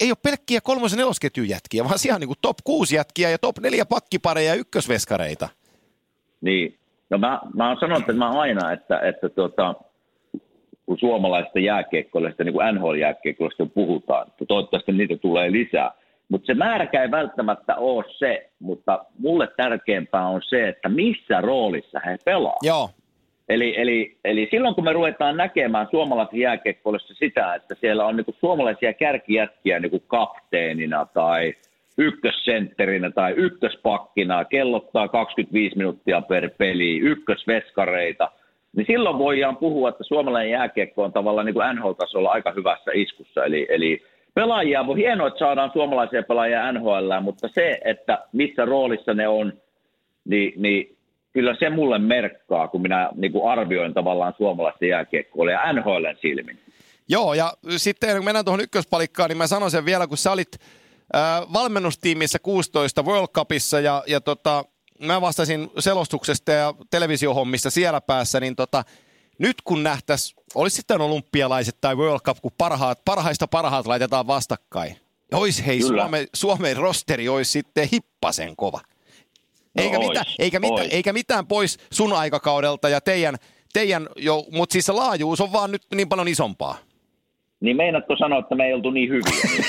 ei 0.00 0.10
ole 0.10 0.16
pelkkiä 0.22 0.60
kolmos- 0.60 0.92
ja 0.92 0.98
nelosketjun 0.98 1.48
jätkiä, 1.48 1.84
vaan 1.84 1.98
siellä 1.98 2.14
on 2.14 2.20
niin 2.20 2.38
top 2.42 2.56
6 2.64 2.96
jätkiä 2.96 3.30
ja 3.30 3.38
top 3.38 3.58
4 3.58 3.84
pakkipareja 3.84 4.48
ja 4.48 4.60
ykkösveskareita. 4.60 5.48
Niin, 6.40 6.78
no 7.10 7.18
mä, 7.18 7.40
mä 7.54 7.68
oon 7.68 7.76
sanonut, 7.80 8.00
että 8.00 8.12
mä 8.12 8.30
aina, 8.30 8.72
että, 8.72 9.00
että 9.00 9.28
tuota, 9.28 9.74
kun 10.86 10.98
suomalaisista 10.98 11.58
jääkiekkoilista, 11.58 12.44
niin 12.44 12.52
kuin 12.52 12.74
NHL-jääkiekkoilista 12.74 13.66
puhutaan, 13.66 14.28
että 14.28 14.44
toivottavasti 14.48 14.92
niitä 14.92 15.16
tulee 15.16 15.52
lisää. 15.52 15.92
Mutta 16.28 16.46
se 16.46 16.54
määräkä 16.54 17.02
ei 17.02 17.10
välttämättä 17.10 17.76
ole 17.76 18.04
se, 18.18 18.50
mutta 18.58 19.04
mulle 19.18 19.48
tärkeämpää 19.56 20.26
on 20.26 20.42
se, 20.48 20.68
että 20.68 20.88
missä 20.88 21.40
roolissa 21.40 22.00
he 22.06 22.18
pelaavat. 22.24 22.58
Joo, 22.62 22.90
Eli, 23.48 23.74
eli, 23.80 24.16
eli 24.24 24.48
silloin 24.50 24.74
kun 24.74 24.84
me 24.84 24.92
ruvetaan 24.92 25.36
näkemään 25.36 25.86
suomalaisen 25.90 26.40
jääkiekkoilussa 26.40 27.14
sitä, 27.14 27.54
että 27.54 27.74
siellä 27.80 28.06
on 28.06 28.16
niinku 28.16 28.34
suomalaisia 28.40 28.92
kärkijätkiä 28.92 29.80
niinku 29.80 30.00
kapteenina 30.00 31.06
tai 31.14 31.54
ykkössentterinä 31.98 33.10
tai 33.10 33.34
ykköspakkina, 33.36 34.44
kellottaa 34.44 35.08
25 35.08 35.76
minuuttia 35.76 36.20
per 36.20 36.50
peli, 36.58 36.98
ykkösveskareita, 36.98 38.30
niin 38.76 38.86
silloin 38.86 39.18
voidaan 39.18 39.56
puhua, 39.56 39.88
että 39.88 40.04
suomalainen 40.04 40.50
jääkiekko 40.50 41.04
on 41.04 41.12
tavallaan 41.12 41.46
niin 41.46 41.74
NHL-tasolla 41.74 42.30
aika 42.30 42.52
hyvässä 42.56 42.90
iskussa. 42.94 43.44
Eli, 43.44 43.66
eli 43.68 44.02
pelaajia, 44.34 44.80
on 44.80 44.96
hienoa, 44.96 45.28
että 45.28 45.38
saadaan 45.38 45.70
suomalaisia 45.72 46.22
pelaajia 46.22 46.72
NHL, 46.72 47.20
mutta 47.20 47.48
se, 47.48 47.80
että 47.84 48.18
missä 48.32 48.64
roolissa 48.64 49.14
ne 49.14 49.28
on, 49.28 49.52
niin, 50.24 50.52
niin 50.56 50.97
kyllä 51.38 51.56
se 51.58 51.70
mulle 51.70 51.98
merkkaa, 51.98 52.68
kun 52.68 52.82
minä 52.82 53.10
niin 53.14 53.32
kuin 53.32 53.50
arvioin 53.50 53.94
tavallaan 53.94 54.34
suomalaista 54.36 54.84
jääkiekkoa 54.84 55.50
ja 55.50 55.72
NHLn 55.72 56.16
silmin. 56.20 56.58
Joo, 57.08 57.34
ja 57.34 57.52
sitten 57.76 58.16
kun 58.16 58.24
mennään 58.24 58.44
tuohon 58.44 58.60
ykköspalikkaan, 58.60 59.28
niin 59.28 59.38
mä 59.38 59.46
sanon 59.46 59.70
sen 59.70 59.84
vielä, 59.84 60.06
kun 60.06 60.16
sä 60.16 60.32
olit 60.32 60.48
äh, 61.16 61.52
valmennustiimissä 61.52 62.38
16 62.38 63.02
World 63.02 63.28
Cupissa 63.28 63.80
ja, 63.80 64.02
ja 64.06 64.20
tota, 64.20 64.64
mä 65.04 65.20
vastasin 65.20 65.70
selostuksesta 65.78 66.52
ja 66.52 66.74
televisiohommista 66.90 67.70
siellä 67.70 68.00
päässä, 68.00 68.40
niin 68.40 68.56
tota, 68.56 68.84
nyt 69.38 69.56
kun 69.64 69.82
nähtäis, 69.82 70.34
olisi 70.54 70.76
sitten 70.76 71.00
olympialaiset 71.00 71.76
tai 71.80 71.96
World 71.96 72.20
Cup, 72.20 72.38
kun 72.42 72.52
parhaat, 72.58 73.04
parhaista 73.04 73.48
parhaat 73.48 73.86
laitetaan 73.86 74.26
vastakkain. 74.26 74.96
Ois 75.34 75.66
hei. 75.66 75.82
Suomen, 75.82 76.26
Suomen 76.34 76.76
rosteri 76.76 77.28
olisi 77.28 77.50
sitten 77.50 77.88
hippasen 77.92 78.56
kova. 78.56 78.80
No 79.76 79.82
Eikä, 79.82 79.98
ois, 79.98 80.08
mitään, 80.08 80.26
eikä, 80.38 80.60
mitään, 80.60 80.80
ois. 80.80 80.92
eikä 80.92 81.12
mitään 81.12 81.46
pois 81.46 81.78
sun 81.92 82.12
aikakaudelta 82.12 82.88
ja 82.88 83.00
teidän, 83.00 83.36
teidän 83.72 84.08
jo, 84.16 84.44
mutta 84.52 84.72
siis 84.72 84.86
se 84.86 84.92
laajuus 84.92 85.40
on 85.40 85.52
vaan 85.52 85.72
nyt 85.72 85.82
niin 85.94 86.08
paljon 86.08 86.28
isompaa. 86.28 86.78
Niin 87.60 87.76
meinaatko 87.76 88.16
sanoa, 88.16 88.38
että 88.38 88.54
me 88.54 88.64
ei 88.64 88.74
oltu 88.74 88.90
niin 88.90 89.08
hyviä? 89.08 89.40
Niin? 89.42 89.64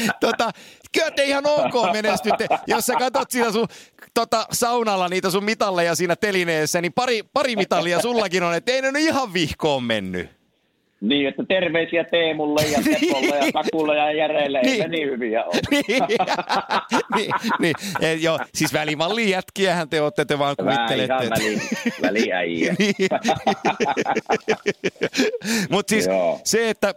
tota, 0.20 0.50
kyllä 0.92 1.10
te 1.10 1.24
ihan 1.24 1.46
ok 1.46 1.92
menestytte. 1.92 2.46
Jos 2.66 2.86
sä 2.86 2.94
katsot 2.94 3.30
siinä 3.30 3.52
sun 3.52 3.66
tota, 4.14 4.46
saunalla 4.52 5.08
niitä 5.08 5.30
sun 5.30 5.44
mitalleja 5.44 5.94
siinä 5.94 6.16
telineessä, 6.16 6.80
niin 6.80 6.92
pari, 6.92 7.22
pari 7.32 7.56
mitallia 7.56 8.00
sullakin 8.00 8.42
on, 8.42 8.54
että 8.54 8.72
ei 8.72 8.82
ne 8.82 9.00
ihan 9.00 9.32
vihkoon 9.32 9.84
mennyt. 9.84 10.41
Niin, 11.02 11.28
että 11.28 11.42
terveisiä 11.48 12.04
Teemulle 12.04 12.62
ja 12.62 12.78
Tepolle 12.84 13.36
ja 13.46 13.52
Takulle 13.52 13.96
ja 13.96 14.12
Järeelle, 14.12 14.60
ei 14.62 14.78
Niin. 14.78 14.90
niin 14.90 15.08
hyviä 15.10 15.44
ole. 15.44 15.54
niin, 15.70 16.02
niin, 17.16 17.30
niin. 17.60 17.74
E, 18.00 18.12
joo, 18.14 18.38
siis 18.54 18.72
välimallin 18.72 19.28
jätkiähän 19.30 19.88
te 19.88 20.00
olette, 20.00 20.24
te 20.24 20.38
vaan 20.38 20.56
Vähän 20.64 20.88
kuvittelette. 20.88 21.24
ihan 21.24 21.30
väli, 21.30 21.60
väliäjiä. 22.02 22.74
Niin. 22.78 22.94
Mutta 25.70 25.90
siis 25.90 26.06
Joo. 26.06 26.40
se, 26.44 26.70
että 26.70 26.94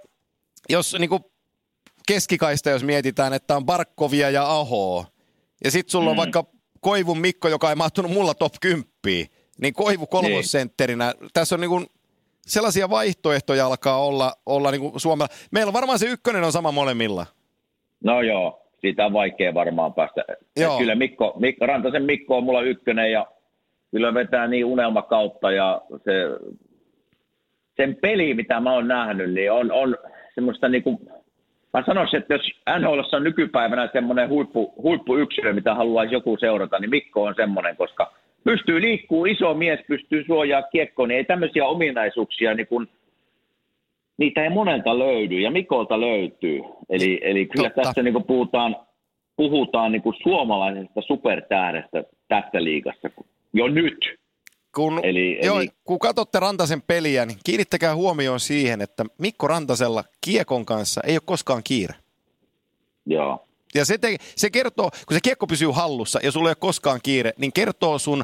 jos 0.69 0.95
niinku 0.99 1.31
keskikaista, 2.07 2.69
jos 2.69 2.83
mietitään, 2.83 3.33
että 3.33 3.55
on 3.55 3.65
Barkovia 3.65 4.29
ja 4.29 4.51
Ahoa, 4.51 5.05
ja 5.63 5.71
sitten 5.71 5.91
sulla 5.91 6.09
on 6.09 6.15
Mm. 6.15 6.19
vaikka 6.19 6.43
Koivun 6.81 7.17
Mikko, 7.19 7.47
joka 7.49 7.69
ei 7.69 7.75
mahtunut 7.75 8.11
mulla 8.11 8.33
top 8.33 8.53
10, 8.61 8.85
niin 9.61 9.73
Koivu 9.73 10.07
kolmosentterinä. 10.07 11.13
Tässä 11.33 11.55
on 11.55 11.61
niinku 11.61 11.85
sellaisia 12.45 12.89
vaihtoehtoja 12.89 13.65
alkaa 13.65 14.05
olla, 14.05 14.33
olla 14.45 14.71
niinku 14.71 14.99
Suomella. 14.99 15.27
Meillä 15.51 15.73
varmaan 15.73 15.99
se 15.99 16.07
ykkönen 16.07 16.43
on 16.43 16.51
sama 16.51 16.71
molemmilla. 16.71 17.25
No 18.03 18.21
joo, 18.21 18.61
siitä 18.81 19.05
on 19.05 19.13
vaikea 19.13 19.53
varmaan 19.53 19.93
päästä. 19.93 20.23
Joo. 20.57 20.77
Kyllä 20.77 20.95
Mikko, 20.95 21.33
Mikko, 21.39 21.65
Rantasen 21.65 22.03
Mikko 22.03 22.37
on 22.37 22.43
mulla 22.43 22.61
ykkönen 22.61 23.11
ja 23.11 23.27
kyllä 23.91 24.13
vetää 24.13 24.47
niin 24.47 24.65
unelmakautta 24.65 25.51
ja 25.51 25.81
se, 26.03 26.11
sen 27.77 27.97
peli, 28.01 28.33
mitä 28.33 28.59
mä 28.59 28.73
oon 28.73 28.87
nähnyt, 28.87 29.33
niin 29.33 29.51
on, 29.51 29.71
on 29.71 29.97
semmoista 30.35 30.69
niinku, 30.69 31.01
mä 31.73 31.83
sanoisin, 31.85 32.19
että 32.19 32.33
jos 32.33 32.41
NHL 32.79 33.15
on 33.15 33.23
nykypäivänä 33.23 33.89
semmoinen 33.93 34.29
huippu, 34.29 34.73
huippuyksilö, 34.77 35.53
mitä 35.53 35.75
haluaisi 35.75 36.13
joku 36.13 36.37
seurata, 36.39 36.79
niin 36.79 36.89
Mikko 36.89 37.23
on 37.23 37.33
semmoinen, 37.37 37.77
koska 37.77 38.13
pystyy 38.45 38.81
liikkuu, 38.81 39.25
iso 39.25 39.53
mies 39.53 39.79
pystyy 39.87 40.23
suojaa 40.25 40.61
kiekkoon, 40.61 41.09
niin 41.09 41.17
ei 41.17 41.25
tämmöisiä 41.25 41.65
ominaisuuksia 41.65 42.53
niin 42.53 42.67
kun, 42.67 42.87
niitä 44.17 44.43
ei 44.43 44.49
monelta 44.49 44.99
löydy 44.99 45.39
ja 45.39 45.51
Mikolta 45.51 46.01
löytyy. 46.01 46.61
Eli, 46.89 47.19
eli 47.23 47.45
kyllä 47.45 47.69
Totta. 47.69 47.81
tässä 47.81 48.03
niin 48.03 48.23
puhutaan, 48.27 48.75
puhutaan 49.35 49.91
niin 49.91 50.01
suomalaisesta 50.23 51.01
supertähdestä 51.01 52.03
tässä 52.27 52.63
liigassa 52.63 53.09
jo 53.53 53.67
nyt. 53.67 53.97
Kun, 54.75 54.99
Eli- 55.03 55.39
joo, 55.43 55.59
eli- 55.59 55.69
kun 55.83 55.99
katsotte 55.99 56.39
Rantasen 56.39 56.81
peliä, 56.81 57.25
niin 57.25 57.37
kiinnittäkää 57.45 57.95
huomioon 57.95 58.39
siihen, 58.39 58.81
että 58.81 59.05
Mikko 59.17 59.47
Rantasella 59.47 60.03
kiekon 60.25 60.65
kanssa 60.65 61.01
ei 61.07 61.15
ole 61.15 61.21
koskaan 61.25 61.61
kiire. 61.63 61.93
Joo. 63.05 63.47
Ja 63.75 63.85
se, 63.85 63.97
te, 63.97 64.17
se 64.35 64.49
kertoo, 64.49 64.89
kun 64.91 65.15
se 65.15 65.19
kiekko 65.23 65.47
pysyy 65.47 65.71
hallussa 65.71 66.19
ja 66.23 66.31
sulla 66.31 66.49
ei 66.49 66.51
ole 66.51 66.55
koskaan 66.59 66.99
kiire, 67.03 67.31
niin 67.37 67.53
kertoo 67.53 67.99
sun 67.99 68.23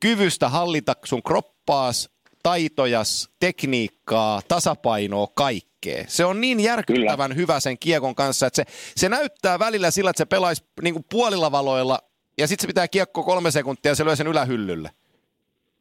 kyvystä 0.00 0.48
hallita 0.48 0.92
sun 1.04 1.22
kroppaas, 1.22 2.10
taitojas, 2.42 3.30
tekniikkaa, 3.40 4.40
tasapainoa, 4.48 5.26
kaikkea. 5.34 6.04
Se 6.08 6.24
on 6.24 6.40
niin 6.40 6.60
järkyttävän 6.60 7.30
Kyllä. 7.30 7.40
hyvä 7.40 7.60
sen 7.60 7.78
kiekon 7.78 8.14
kanssa, 8.14 8.46
että 8.46 8.56
se, 8.56 8.64
se 8.96 9.08
näyttää 9.08 9.58
välillä 9.58 9.90
sillä, 9.90 10.10
että 10.10 10.18
se 10.18 10.26
pelaisi 10.26 10.64
niin 10.82 11.04
puolilla 11.10 11.52
valoilla 11.52 11.98
ja 12.38 12.46
sitten 12.48 12.62
se 12.62 12.66
pitää 12.66 12.88
kiekko 12.88 13.22
kolme 13.22 13.50
sekuntia 13.50 13.90
ja 13.90 13.96
se 13.96 14.04
lyö 14.04 14.16
sen 14.16 14.26
ylähyllylle. 14.26 14.90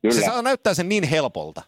Kyllä. 0.02 0.16
Se 0.16 0.26
saa 0.26 0.42
näyttää 0.42 0.74
sen 0.74 0.90
niin 0.90 1.04
helpolta. 1.04 1.62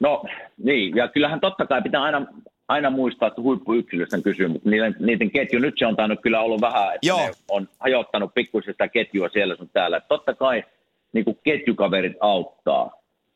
No 0.00 0.24
niin, 0.58 0.96
ja 0.96 1.08
kyllähän 1.08 1.40
totta 1.40 1.66
kai 1.66 1.82
pitää 1.82 2.02
aina, 2.02 2.26
aina 2.68 2.90
muistaa, 2.90 3.28
että 3.28 3.42
huippuyksilöstä 3.42 4.20
kysyy, 4.20 4.48
mutta 4.48 4.70
niiden, 4.70 4.96
niiden 4.98 5.30
ketju, 5.30 5.58
nyt 5.58 5.74
se 5.78 5.86
on 5.86 5.96
tainnut 5.96 6.20
kyllä 6.22 6.40
ollut 6.40 6.60
vähän, 6.60 6.94
että 6.94 7.06
Joo. 7.06 7.18
ne 7.18 7.30
on 7.50 7.68
hajottanut 7.78 8.34
pikkuisen 8.34 8.74
sitä 8.74 8.88
ketjua 8.88 9.28
siellä 9.28 9.56
sun 9.56 9.70
täällä. 9.72 10.00
Totta 10.00 10.34
kai 10.34 10.64
niin 11.12 11.24
kuin 11.24 11.38
ketjukaverit 11.44 12.16
auttaa, 12.20 12.90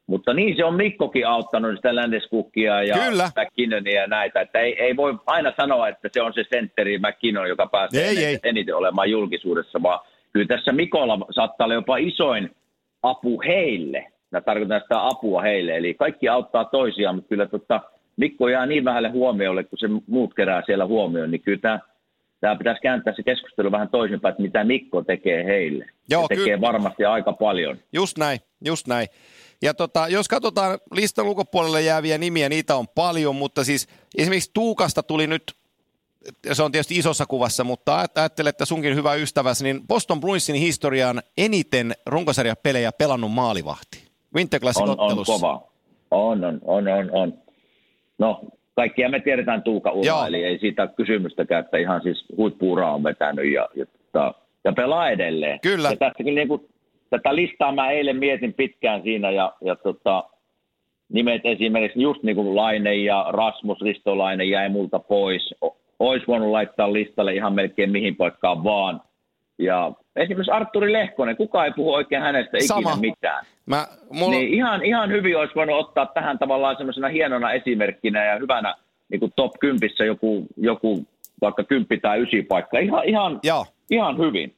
mutta 0.07 0.35
niin 0.35 0.57
se 0.57 0.65
on 0.65 0.75
Mikkokin 0.75 1.27
auttanut 1.27 1.77
sitä 1.77 1.95
Ländeskukkia 1.95 2.83
ja 2.83 2.99
Kyllä. 2.99 3.31
McKinnonia 3.37 4.01
ja 4.01 4.07
näitä, 4.07 4.41
että 4.41 4.59
ei, 4.59 4.83
ei 4.83 4.97
voi 4.97 5.19
aina 5.27 5.53
sanoa, 5.57 5.89
että 5.89 6.09
se 6.13 6.23
on 6.23 6.33
se 6.35 6.45
sentteri 6.53 6.99
McKinnon, 6.99 7.49
joka 7.49 7.67
pääsee 7.67 8.05
ei, 8.05 8.09
eniten, 8.09 8.29
ei. 8.29 8.39
eniten 8.45 8.77
olemaan 8.77 9.11
julkisuudessa, 9.11 9.83
vaan 9.83 10.01
kyllä 10.33 10.47
tässä 10.47 10.73
Mikolla 10.73 11.19
saattaa 11.31 11.65
olla 11.65 11.75
jopa 11.75 11.97
isoin 11.97 12.51
apu 13.03 13.43
heille. 13.47 14.07
Mä 14.31 14.41
tarkoitan 14.41 14.81
sitä 14.81 15.07
apua 15.07 15.43
heille, 15.43 15.77
eli 15.77 15.95
kaikki 15.95 16.29
auttaa 16.29 16.65
toisiaan, 16.65 17.15
mutta 17.15 17.29
kyllä 17.29 17.47
tota, 17.47 17.81
Mikko 18.21 18.49
jää 18.49 18.67
niin 18.67 18.85
vähälle 18.85 19.11
huomiolle, 19.11 19.65
kun 19.65 19.79
se 19.79 19.87
muut 20.07 20.35
kerää 20.35 20.63
siellä 20.67 20.87
huomioon, 20.87 21.31
niin 21.31 21.43
kyllä 21.43 21.59
tämä, 21.59 21.81
tämä 22.41 22.57
pitäisi 22.57 22.81
kääntää 22.81 23.15
se 23.17 23.23
keskustelu 23.23 23.73
vähän 23.73 23.89
toisinpäin, 23.89 24.33
että 24.33 24.43
mitä 24.43 24.65
Mikko 24.65 25.03
tekee 25.03 25.45
heille. 25.45 25.87
Joo, 26.11 26.23
se 26.23 26.29
tekee 26.29 26.45
kyllä. 26.45 26.61
varmasti 26.61 27.05
aika 27.05 27.33
paljon. 27.33 27.79
Just 27.93 28.19
näin, 28.19 28.41
just 28.65 28.87
näin. 28.87 29.09
Ja 29.63 29.75
tota, 29.75 30.09
jos 30.09 30.29
katsotaan 30.29 30.79
listan 30.95 31.27
ulkopuolelle 31.27 31.83
jääviä 31.83 32.19
nimiä, 32.19 32.49
niitä 32.49 32.77
on 32.77 32.89
paljon, 32.89 33.37
mutta 33.37 33.65
siis 33.65 33.89
esimerkiksi 34.19 34.51
Tuukasta 34.55 35.03
tuli 35.03 35.27
nyt, 35.27 35.43
se 36.53 36.63
on 36.63 36.73
tietysti 36.73 36.97
isossa 36.97 37.27
kuvassa, 37.27 37.65
mutta 37.65 38.07
ajattelen, 38.15 38.51
että 38.51 38.65
sunkin 38.65 38.95
hyvä 38.95 39.15
ystäväsi, 39.15 39.65
niin 39.65 39.87
Boston 39.89 40.21
Bruinsin 40.21 40.57
historiaan 40.57 41.23
eniten 41.39 41.93
runkosarjapelejä 42.07 42.93
pelannut 42.93 43.33
maalivahti. 43.33 44.05
Winterclassin 44.35 44.89
on, 44.89 45.01
on 45.01 45.25
kova. 45.27 45.71
On, 46.11 46.45
on, 46.45 46.61
on, 46.65 46.89
on, 46.89 47.11
on. 47.13 47.50
No, 48.21 48.41
kaikkia 48.77 49.09
me 49.09 49.21
tiedetään 49.21 49.63
Tuuka 49.63 49.91
ura, 49.91 50.27
eli 50.27 50.45
ei 50.45 50.59
siitä 50.59 50.87
kysymystäkään, 50.87 51.65
että 51.65 51.79
ihan 51.79 52.03
siis 52.03 52.25
huippuura 52.37 52.93
on 52.93 53.05
vetänyt 53.05 53.53
ja, 53.53 53.69
ja, 53.75 53.87
ja, 54.15 54.35
ja 54.65 54.73
pelaa 54.73 55.11
edelleen. 55.11 55.61
Kyllä. 55.61 55.89
Ja 55.89 55.97
tästäkin 55.97 56.35
niin 56.35 56.49
kuin 56.49 56.67
tätä 57.11 57.35
listaa 57.35 57.73
mä 57.73 57.91
eilen 57.91 58.17
mietin 58.17 58.55
pitkään 58.55 59.03
siinä 59.03 59.31
ja, 59.31 59.53
ja 59.61 59.77
tota, 59.77 60.25
nimet 61.13 61.41
esimerkiksi 61.45 62.03
just 62.03 62.23
niin 62.23 62.37
kuin 62.37 62.57
Laine 62.57 62.95
ja 62.95 63.27
Rasmus 63.29 63.81
Ristolainen 63.81 64.51
jäi 64.51 64.69
multa 64.69 64.99
pois. 64.99 65.55
Olisi 65.99 66.27
voinut 66.27 66.51
laittaa 66.51 66.93
listalle 66.93 67.35
ihan 67.35 67.55
melkein 67.55 67.91
mihin 67.91 68.17
paikkaan 68.17 68.65
vaan. 68.65 69.01
Ja 69.59 69.93
esimerkiksi 70.17 70.51
Arturi 70.51 70.93
Lehkonen, 70.93 71.37
kukaan 71.37 71.67
ei 71.67 71.73
puhu 71.73 71.95
oikein 71.95 72.23
hänestä 72.23 72.57
ikinä 72.57 72.67
Sama. 72.67 72.97
mitään. 72.97 73.45
Mä, 73.67 73.87
mulla... 74.11 74.31
niin 74.31 74.55
ihan, 74.55 74.85
ihan 74.85 75.11
hyvin 75.11 75.37
olisi 75.37 75.55
voinut 75.55 75.87
ottaa 75.87 76.07
tähän 76.07 76.39
tavallaan 76.39 76.77
semmoisena 76.77 77.09
hienona 77.09 77.53
esimerkkinä 77.53 78.25
ja 78.25 78.39
hyvänä 78.39 78.75
niin 79.09 79.21
kuin 79.21 79.33
top 79.37 79.53
10 79.61 79.91
joku, 80.07 80.47
joku 80.57 81.07
vaikka 81.41 81.65
kymppi 81.65 81.99
tai 81.99 82.23
ysi 82.23 82.43
paikka. 82.43 82.79
Ihan, 82.79 83.05
ihan, 83.05 83.41
ihan 83.91 84.19
hyvin. 84.19 84.55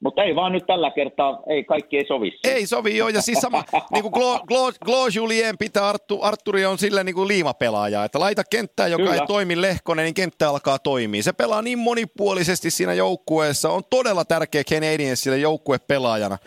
Mutta 0.00 0.24
ei 0.24 0.34
vaan 0.34 0.52
nyt 0.52 0.66
tällä 0.66 0.90
kertaa, 0.90 1.42
ei 1.48 1.64
kaikki 1.64 1.96
ei 1.96 2.06
sovi. 2.06 2.32
Ei 2.44 2.66
sovi 2.66 2.96
joo, 2.96 3.08
ja 3.08 3.22
siis 3.22 3.38
sama, 3.38 3.64
niin 3.92 4.02
kuin 4.02 4.12
Glo, 4.12 4.40
Glo, 4.46 4.72
Glo 4.84 5.08
Julien 5.14 5.58
pitää, 5.58 5.88
Arttu, 5.88 6.18
Arturi 6.22 6.66
on 6.66 6.78
sillä 6.78 7.04
niin 7.04 7.14
kuin 7.14 7.28
liimapelaaja, 7.28 8.04
että 8.04 8.20
laita 8.20 8.42
kenttää, 8.50 8.88
joka 8.88 9.02
Kyllä. 9.02 9.14
ei 9.14 9.26
toimi 9.26 9.60
Lehkonen, 9.62 10.04
niin 10.04 10.14
kenttä 10.14 10.48
alkaa 10.48 10.78
toimia. 10.78 11.22
Se 11.22 11.32
pelaa 11.32 11.62
niin 11.62 11.78
monipuolisesti 11.78 12.70
siinä 12.70 12.94
joukkueessa, 12.94 13.70
on 13.70 13.82
todella 13.90 14.24
tärkeä 14.24 14.64
Canadiensille 14.64 15.38
joukkuepelaajana. 15.38 16.38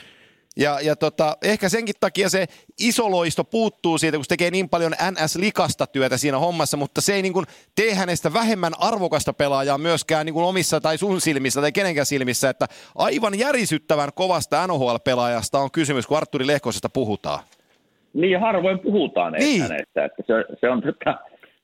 Ja, 0.58 0.80
ja 0.82 0.96
tota, 0.96 1.38
ehkä 1.44 1.70
senkin 1.70 1.96
takia 2.00 2.30
se 2.30 2.46
iso 2.80 3.12
loisto 3.12 3.44
puuttuu 3.44 3.98
siitä, 3.98 4.18
kun 4.18 4.24
se 4.24 4.30
tekee 4.30 4.52
niin 4.52 4.70
paljon 4.70 4.92
NS-likasta 4.92 5.88
työtä 5.88 6.18
siinä 6.18 6.38
hommassa, 6.38 6.78
mutta 6.78 7.02
se 7.02 7.14
ei 7.14 7.22
niin 7.22 7.34
kuin 7.34 7.46
tee 7.76 7.94
hänestä 7.94 8.34
vähemmän 8.34 8.74
arvokasta 8.80 9.34
pelaajaa 9.34 9.78
myöskään 9.78 10.26
niin 10.26 10.34
kuin 10.34 10.46
omissa 10.46 10.82
tai 10.82 10.98
sun 10.98 11.22
silmissä 11.22 11.62
tai 11.62 11.72
kenenkään 11.72 12.06
silmissä, 12.06 12.50
että 12.50 12.66
aivan 12.96 13.40
järisyttävän 13.40 14.10
kovasta 14.16 14.68
NHL-pelaajasta 14.68 15.60
on 15.60 15.72
kysymys, 15.72 16.08
kun 16.08 16.18
Arturi 16.18 16.48
Lehkosesta 16.48 16.90
puhutaan. 16.90 17.40
Niin, 18.14 18.40
harvoin 18.40 18.80
puhutaan 18.80 19.34
niin. 19.34 19.62
hänestä, 19.62 20.06
että 20.06 20.24
se, 20.28 20.34
se 20.60 20.70
on 20.70 20.82
tätä, 20.82 21.20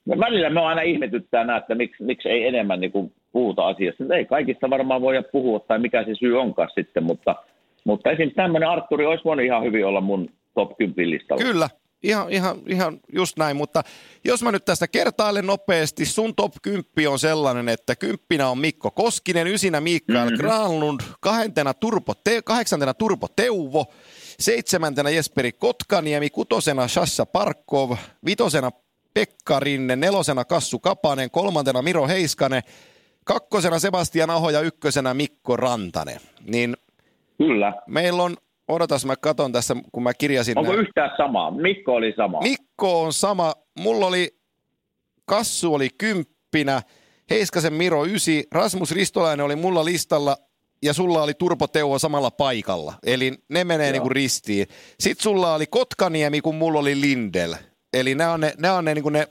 välillä 0.08 0.50
me 0.50 0.60
aina 0.60 0.82
ihmetyttää 0.82 1.44
nämä, 1.44 1.58
että 1.58 1.74
miksi, 1.74 2.02
miksi 2.02 2.28
ei 2.28 2.46
enemmän 2.46 2.80
niin 2.80 2.92
kuin 2.92 3.12
puhuta 3.32 3.66
asiasta. 3.66 4.04
Ei 4.16 4.24
kaikista 4.24 4.70
varmaan 4.70 5.00
voida 5.00 5.22
puhua 5.22 5.60
tai 5.60 5.78
mikä 5.78 6.04
se 6.04 6.14
syy 6.14 6.40
onkaan 6.40 6.70
sitten, 6.74 7.02
mutta– 7.02 7.36
mutta 7.84 8.10
esimerkiksi 8.10 8.36
tämmöinen 8.36 8.68
Arturi 8.68 9.06
olisi 9.06 9.24
voinut 9.24 9.46
ihan 9.46 9.62
hyvin 9.62 9.86
olla 9.86 10.00
mun 10.00 10.30
top 10.54 10.76
10 10.78 11.10
listalla. 11.10 11.42
Kyllä, 11.42 11.68
ihan, 12.02 12.32
ihan, 12.32 12.56
ihan 12.66 13.00
just 13.12 13.36
näin, 13.36 13.56
mutta 13.56 13.82
jos 14.24 14.42
mä 14.42 14.52
nyt 14.52 14.64
tästä 14.64 14.88
kertailen 14.88 15.46
nopeasti, 15.46 16.04
sun 16.04 16.34
top 16.34 16.52
10 16.62 16.84
on 17.08 17.18
sellainen, 17.18 17.68
että 17.68 17.96
kymppinä 17.96 18.48
on 18.48 18.58
Mikko 18.58 18.90
Koskinen, 18.90 19.46
ysinä 19.46 19.80
Mikael 19.80 20.24
mm-hmm. 20.24 20.36
Granlund, 20.36 21.00
kahentena 21.20 21.74
Turpo 21.74 22.14
Te- 22.14 22.42
kahdeksantena 22.42 22.94
Turpo 22.94 23.26
Teuvo, 23.36 23.86
seitsemäntenä 24.38 25.10
Jesperi 25.10 25.52
Kotkaniemi, 25.52 26.30
kutosena 26.30 26.88
Shassa 26.88 27.26
Parkov, 27.26 27.96
vitosena 28.26 28.70
Pekka 29.14 29.60
Rinne, 29.60 29.96
nelosena 29.96 30.44
Kassu 30.44 30.78
Kapanen, 30.78 31.30
kolmantena 31.30 31.82
Miro 31.82 32.08
Heiskanen, 32.08 32.62
kakkosena 33.24 33.78
Sebastian 33.78 34.30
Aho 34.30 34.50
ja 34.50 34.60
ykkösenä 34.60 35.14
Mikko 35.14 35.56
Rantanen. 35.56 36.20
Niin 36.46 36.76
Kyllä. 37.40 37.72
Meillä 37.86 38.22
on, 38.22 38.36
odotas 38.68 39.04
mä 39.04 39.16
katon 39.16 39.52
tässä, 39.52 39.76
kun 39.92 40.02
mä 40.02 40.14
kirjasin. 40.14 40.58
Onko 40.58 40.70
nämä. 40.70 40.82
yhtään 40.82 41.10
samaa? 41.16 41.50
Mikko 41.50 41.94
oli 41.94 42.12
sama. 42.16 42.40
Mikko 42.40 43.02
on 43.02 43.12
sama. 43.12 43.54
Mulla 43.78 44.06
oli, 44.06 44.28
Kassu 45.24 45.74
oli 45.74 45.88
kymppinä, 45.98 46.82
Heiskasen 47.30 47.72
Miro 47.72 48.04
ysi, 48.06 48.46
Rasmus 48.52 48.92
Ristolainen 48.92 49.46
oli 49.46 49.56
mulla 49.56 49.84
listalla 49.84 50.36
ja 50.82 50.92
sulla 50.92 51.22
oli 51.22 51.34
Turpo 51.34 51.66
Teuvo 51.66 51.98
samalla 51.98 52.30
paikalla. 52.30 52.94
Eli 53.06 53.32
ne 53.48 53.64
menee 53.64 53.92
niin 53.92 54.02
kuin 54.02 54.12
ristiin. 54.12 54.66
Sitten 55.00 55.22
sulla 55.22 55.54
oli 55.54 55.66
Kotkaniemi, 55.66 56.40
kun 56.40 56.54
mulla 56.54 56.78
oli 56.78 57.00
Lindel. 57.00 57.54
Eli 57.92 58.14
nämä 58.14 58.32
on 58.32 58.40
ne, 58.40 58.52
nämä 58.58 58.74
on 58.74 58.84
ne, 58.84 58.94
niin 58.94 59.02
kuin 59.02 59.12
ne 59.12 59.28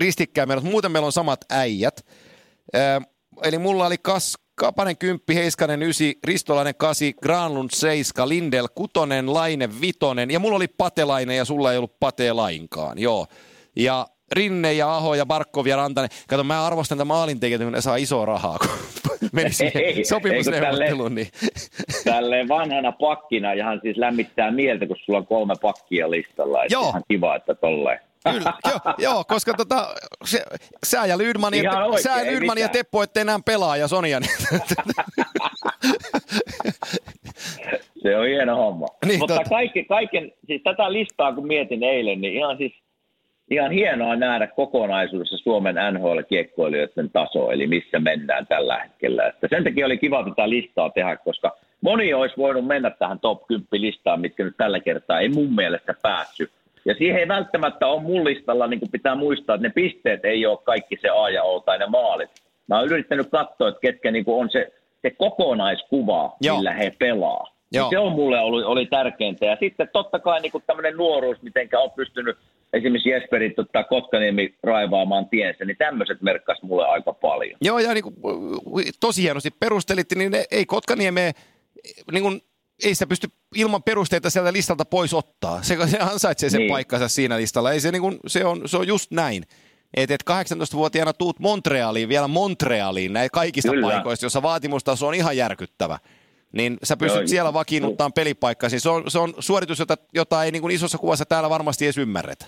ristikkäin 0.00 0.48
meillä. 0.48 0.64
Muuten 0.64 0.92
meillä 0.92 1.06
on 1.06 1.12
samat 1.12 1.40
äijät. 1.50 2.06
Ö, 2.76 3.00
eli 3.42 3.58
mulla 3.58 3.86
oli 3.86 3.96
Kas, 4.02 4.34
Kapanen 4.58 4.96
10, 4.96 5.20
Heiskanen 5.34 5.82
9, 5.82 6.06
Ristolainen 6.24 6.74
8, 6.74 7.08
Granlund 7.22 7.70
7, 7.72 8.28
Lindel 8.28 8.68
6, 8.74 8.90
Laine 9.26 9.68
5 9.80 9.98
ja 10.32 10.38
mulla 10.38 10.56
oli 10.56 10.68
Patelainen 10.68 11.36
ja 11.36 11.44
sulla 11.44 11.72
ei 11.72 11.78
ollut 11.78 12.00
Pate 12.00 12.32
lainkaan, 12.32 12.98
joo. 12.98 13.26
Ja 13.76 14.06
Rinne 14.32 14.72
ja 14.72 14.96
Aho 14.96 15.14
ja 15.14 15.26
Barkov 15.26 15.66
ja 15.66 15.76
Rantanen. 15.76 16.10
Kato, 16.28 16.44
mä 16.44 16.66
arvostan 16.66 16.98
tätä 16.98 17.04
maalintekijät, 17.04 17.62
kun 17.62 17.72
ne 17.72 17.80
saa 17.80 17.96
isoa 17.96 18.26
rahaa, 18.26 18.58
kun 18.58 18.70
meni 19.32 19.52
siihen 19.52 20.06
sopimusneuvotteluun. 20.06 21.14
Niin. 21.14 21.28
Tälleen 22.04 22.48
vanhana 22.48 22.92
pakkina 22.92 23.52
ihan 23.52 23.80
siis 23.82 23.96
lämmittää 23.96 24.50
mieltä, 24.50 24.86
kun 24.86 24.96
sulla 25.04 25.18
on 25.18 25.26
kolme 25.26 25.54
pakkia 25.60 26.10
listalla. 26.10 26.64
Joo. 26.70 26.88
Ihan 26.88 27.02
kiva, 27.08 27.36
että 27.36 27.54
tolleen. 27.54 28.07
Kyllä, 28.24 28.52
joo, 28.70 28.94
joo, 28.98 29.24
koska 29.24 29.54
tota, 29.54 29.94
se, 30.24 30.44
sä 30.86 31.06
ja 31.06 31.18
Lydman 31.18 31.54
ja, 31.54 31.72
te, 31.96 32.02
sä 32.02 32.24
Lydman 32.24 32.58
ja 32.58 32.68
Teppo 32.68 33.02
ette 33.02 33.20
enää 33.20 33.38
pelaa 33.44 33.76
ja 33.76 33.88
Sonia. 33.88 34.20
Niin. 34.20 34.30
se 38.02 38.16
on 38.16 38.26
hieno 38.26 38.56
homma. 38.56 38.86
Niin, 39.06 39.18
Mutta 39.18 39.34
tota. 39.34 39.48
kaikki, 39.48 39.84
kaiken, 39.84 40.32
siis 40.46 40.62
tätä 40.62 40.92
listaa 40.92 41.32
kun 41.32 41.46
mietin 41.46 41.82
eilen, 41.82 42.20
niin 42.20 42.34
ihan 42.34 42.56
siis 42.56 42.72
ihan 43.50 43.70
hienoa 43.70 44.16
nähdä 44.16 44.46
kokonaisuudessa 44.46 45.36
Suomen 45.36 45.76
NHL-kiekkoilijoiden 45.92 47.10
taso, 47.12 47.50
eli 47.50 47.66
missä 47.66 47.98
mennään 47.98 48.46
tällä 48.46 48.78
hetkellä. 48.78 49.26
Että 49.26 49.48
sen 49.50 49.64
takia 49.64 49.86
oli 49.86 49.98
kiva 49.98 50.24
tätä 50.24 50.48
listaa 50.48 50.90
tehdä, 50.90 51.16
koska 51.16 51.56
moni 51.80 52.14
olisi 52.14 52.36
voinut 52.36 52.66
mennä 52.66 52.90
tähän 52.90 53.20
top 53.20 53.46
10 53.46 53.68
listaan, 53.72 54.20
mitkä 54.20 54.44
nyt 54.44 54.56
tällä 54.56 54.80
kertaa 54.80 55.20
ei 55.20 55.28
mun 55.28 55.54
mielestä 55.54 55.94
päässyt. 56.02 56.50
Ja 56.88 56.94
siihen 56.94 57.20
ei 57.20 57.28
välttämättä 57.28 57.86
ole 57.86 58.02
mun 58.02 58.24
listalla, 58.24 58.66
niin 58.66 58.80
kuin 58.80 58.90
pitää 58.90 59.14
muistaa, 59.14 59.54
että 59.54 59.68
ne 59.68 59.72
pisteet 59.74 60.24
ei 60.24 60.46
ole 60.46 60.58
kaikki 60.64 60.98
se 61.00 61.08
A 61.08 61.30
ja 61.30 61.42
O 61.42 61.60
tai 61.60 61.78
ne 61.78 61.86
maalit. 61.86 62.30
Mä 62.68 62.78
oon 62.78 62.86
yrittänyt 62.86 63.28
katsoa, 63.30 63.68
että 63.68 63.80
ketkä 63.80 64.10
niin 64.10 64.24
kuin 64.24 64.42
on 64.42 64.50
se, 64.50 64.72
se 65.02 65.10
kokonaiskuva, 65.10 66.36
Joo. 66.40 66.56
millä 66.56 66.72
he 66.72 66.92
pelaa. 66.98 67.46
Joo. 67.72 67.90
Se 67.90 67.98
on 67.98 68.12
mulle 68.12 68.40
oli, 68.40 68.64
oli 68.64 68.86
tärkeintä. 68.86 69.46
Ja 69.46 69.56
sitten 69.60 69.88
totta 69.92 70.18
kai 70.18 70.40
niin 70.40 70.52
tämmöinen 70.66 70.96
nuoruus, 70.96 71.42
miten 71.42 71.68
on 71.76 71.90
pystynyt 71.90 72.36
esimerkiksi 72.72 73.08
Jesperin 73.08 73.54
tota, 73.54 73.84
Kotkaniemi 73.84 74.54
raivaamaan 74.62 75.28
tiensä, 75.28 75.64
niin 75.64 75.76
tämmöiset 75.76 76.22
merkkas 76.22 76.62
mulle 76.62 76.86
aika 76.86 77.12
paljon. 77.12 77.58
Joo, 77.60 77.78
ja 77.78 77.94
niin 77.94 78.04
kuin, 78.04 78.16
tosi 79.00 79.22
hienosti 79.22 79.50
perustelitte, 79.50 80.14
niin 80.14 80.32
ei 80.50 80.66
Kotkaniemeen 80.66 81.34
niin 82.12 82.22
kuin 82.22 82.40
ei 82.84 82.94
sitä 82.94 83.06
pysty 83.06 83.28
ilman 83.54 83.82
perusteita 83.82 84.30
sieltä 84.30 84.52
listalta 84.52 84.84
pois 84.84 85.14
ottaa. 85.14 85.62
Se, 85.62 85.86
se 85.86 85.98
ansaitsee 85.98 86.50
sen 86.50 86.58
niin. 86.58 86.70
paikkansa 86.70 87.08
siinä 87.08 87.36
listalla. 87.36 87.72
Ei 87.72 87.80
se, 87.80 87.92
niin 87.92 88.02
kuin, 88.02 88.16
se, 88.26 88.44
on, 88.44 88.62
se 88.66 88.76
on 88.76 88.86
just 88.86 89.10
näin. 89.10 89.42
Että 89.96 90.14
et 90.14 90.24
18-vuotiaana 90.30 91.12
tuut 91.12 91.38
Montrealiin, 91.38 92.08
vielä 92.08 92.28
Montrealiin, 92.28 93.12
näin 93.12 93.30
kaikista 93.32 93.72
Kyllä. 93.72 93.86
paikoista, 93.86 94.26
jossa 94.26 94.42
vaatimustaso 94.42 95.06
on 95.06 95.14
ihan 95.14 95.36
järkyttävä. 95.36 95.98
Niin 96.52 96.76
sä 96.82 96.96
pystyt 96.96 97.20
Joo, 97.20 97.28
siellä 97.28 97.52
vakiinnuttaan 97.52 98.12
pelipaikkasi. 98.12 98.80
Se 98.80 98.88
on, 98.88 99.02
se 99.10 99.18
on 99.18 99.34
suoritus, 99.38 99.78
jota, 99.78 99.96
jota 100.14 100.44
ei 100.44 100.50
niin 100.50 100.62
kuin 100.62 100.74
isossa 100.74 100.98
kuvassa 100.98 101.24
täällä 101.24 101.50
varmasti 101.50 101.84
edes 101.84 101.98
ymmärretä. 101.98 102.46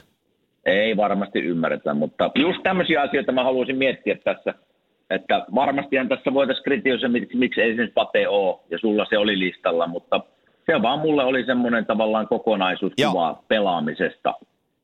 Ei 0.66 0.96
varmasti 0.96 1.38
ymmärretä, 1.38 1.94
mutta 1.94 2.30
just 2.34 2.62
tämmöisiä 2.62 3.02
asioita 3.02 3.32
mä 3.32 3.44
haluaisin 3.44 3.76
miettiä 3.76 4.16
tässä– 4.24 4.54
että 5.10 5.46
varmastihan 5.54 6.08
tässä 6.08 6.34
voitaisiin 6.34 6.64
kritisoida, 6.64 7.08
miksi, 7.08 7.36
miksi 7.36 7.60
ei 7.60 7.70
esimerkiksi 7.70 7.94
Pate 7.94 8.28
ole, 8.28 8.58
ja 8.70 8.78
sulla 8.78 9.06
se 9.08 9.18
oli 9.18 9.38
listalla, 9.38 9.86
mutta 9.86 10.20
se 10.66 10.82
vaan 10.82 10.98
mulle 10.98 11.24
oli 11.24 11.44
semmoinen 11.44 11.86
tavallaan 11.86 12.28
kokonaisuuskuva 12.28 13.26
Joo. 13.26 13.44
pelaamisesta. 13.48 14.34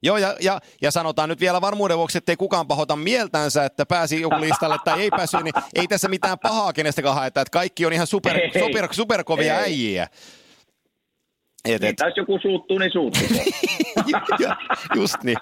Joo, 0.03 0.17
ja, 0.17 0.35
ja, 0.41 0.61
ja 0.83 0.91
sanotaan 0.91 1.29
nyt 1.29 1.41
vielä 1.41 1.61
varmuuden 1.61 1.97
vuoksi, 1.97 2.19
että 2.19 2.33
ei 2.33 2.37
kukaan 2.37 2.67
pahota 2.67 2.97
mieltänsä, 2.97 3.65
että 3.65 3.87
pääsi 3.87 4.21
joku 4.21 4.41
listalle 4.41 4.77
tai 4.85 5.01
ei 5.01 5.11
päässyt, 5.11 5.43
niin 5.43 5.55
ei 5.75 5.87
tässä 5.87 6.09
mitään 6.09 6.39
pahaa 6.43 6.73
kenestäkään 6.73 7.15
haeta, 7.15 7.41
että 7.41 7.59
kaikki 7.59 7.87
on 7.87 7.93
ihan 7.93 8.07
super, 8.07 8.33
super, 8.33 8.63
super, 8.63 8.89
superkovia 8.91 9.59
ei. 9.59 9.63
äijiä. 9.63 10.07
Et, 11.67 11.85
et. 11.85 11.97
Jos 12.05 12.17
joku 12.17 12.39
suuttuu, 12.43 12.79
niin 12.79 12.93
suuttuu. 12.93 13.23
Just 14.97 15.23
niin. 15.23 15.37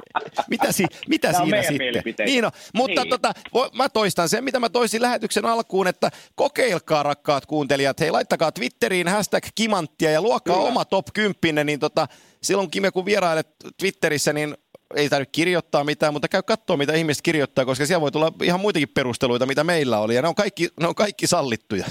Mitä, 0.50 0.72
si, 0.72 0.84
mitä 1.08 1.32
siinä 1.32 1.62
sitten? 1.62 2.26
Niin 2.26 2.42
no, 2.42 2.50
mutta 2.74 3.00
niin. 3.00 3.10
Tota, 3.10 3.32
mä 3.76 3.88
toistan 3.88 4.28
sen, 4.28 4.44
mitä 4.44 4.60
mä 4.60 4.68
toisin 4.68 5.02
lähetyksen 5.02 5.46
alkuun, 5.46 5.86
että 5.86 6.10
kokeilkaa 6.34 7.02
rakkaat 7.02 7.46
kuuntelijat. 7.46 8.00
Hei, 8.00 8.10
laittakaa 8.10 8.52
Twitteriin 8.52 9.08
hashtag 9.08 9.44
kimanttia 9.54 10.10
ja 10.10 10.22
luokkaa 10.22 10.56
Kyllä. 10.56 10.68
oma 10.68 10.84
top 10.84 11.06
10, 11.14 11.66
niin 11.66 11.80
tota, 11.80 12.06
silloin 12.42 12.70
Kime 12.70 12.90
kun 12.90 13.04
vierailet 13.04 13.48
Twitterissä, 13.78 14.32
niin 14.32 14.54
ei 14.96 15.08
tarvitse 15.08 15.32
kirjoittaa 15.32 15.84
mitään, 15.84 16.12
mutta 16.12 16.28
käy 16.28 16.42
katsoa, 16.42 16.76
mitä 16.76 16.92
ihmiset 16.92 17.22
kirjoittaa, 17.22 17.64
koska 17.64 17.86
siellä 17.86 18.00
voi 18.00 18.12
tulla 18.12 18.32
ihan 18.42 18.60
muitakin 18.60 18.88
perusteluita, 18.88 19.46
mitä 19.46 19.64
meillä 19.64 19.98
oli, 19.98 20.14
ja 20.14 20.22
ne 20.22 20.28
on 20.28 20.34
kaikki, 20.34 20.68
ne 20.80 20.86
on 20.86 20.94
kaikki 20.94 21.26
sallittuja. 21.26 21.84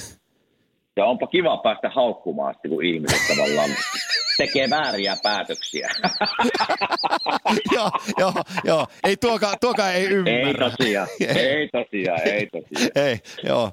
Ja 0.95 1.05
onpa 1.05 1.27
kiva 1.27 1.57
päästä 1.57 1.89
haukkumaan, 1.89 2.55
kun 2.69 2.85
ihmiset 2.85 3.19
tavallaan 3.27 3.69
tekee 4.37 4.69
vääriä 4.69 5.17
päätöksiä. 5.23 5.89
joo, 7.75 7.91
joo, 8.17 8.33
joo. 8.63 8.87
Ei 9.03 9.17
tuoka, 9.17 9.53
tuoka 9.61 9.91
ei 9.91 10.05
ymmärrä. 10.05 10.65
Ei 10.65 10.71
tosiaan, 10.71 11.07
ei 11.19 11.69
tosiaan, 11.71 12.21
ei 12.27 12.47
tosiaan. 12.47 12.91
ei, 12.95 13.19
joo. 13.43 13.71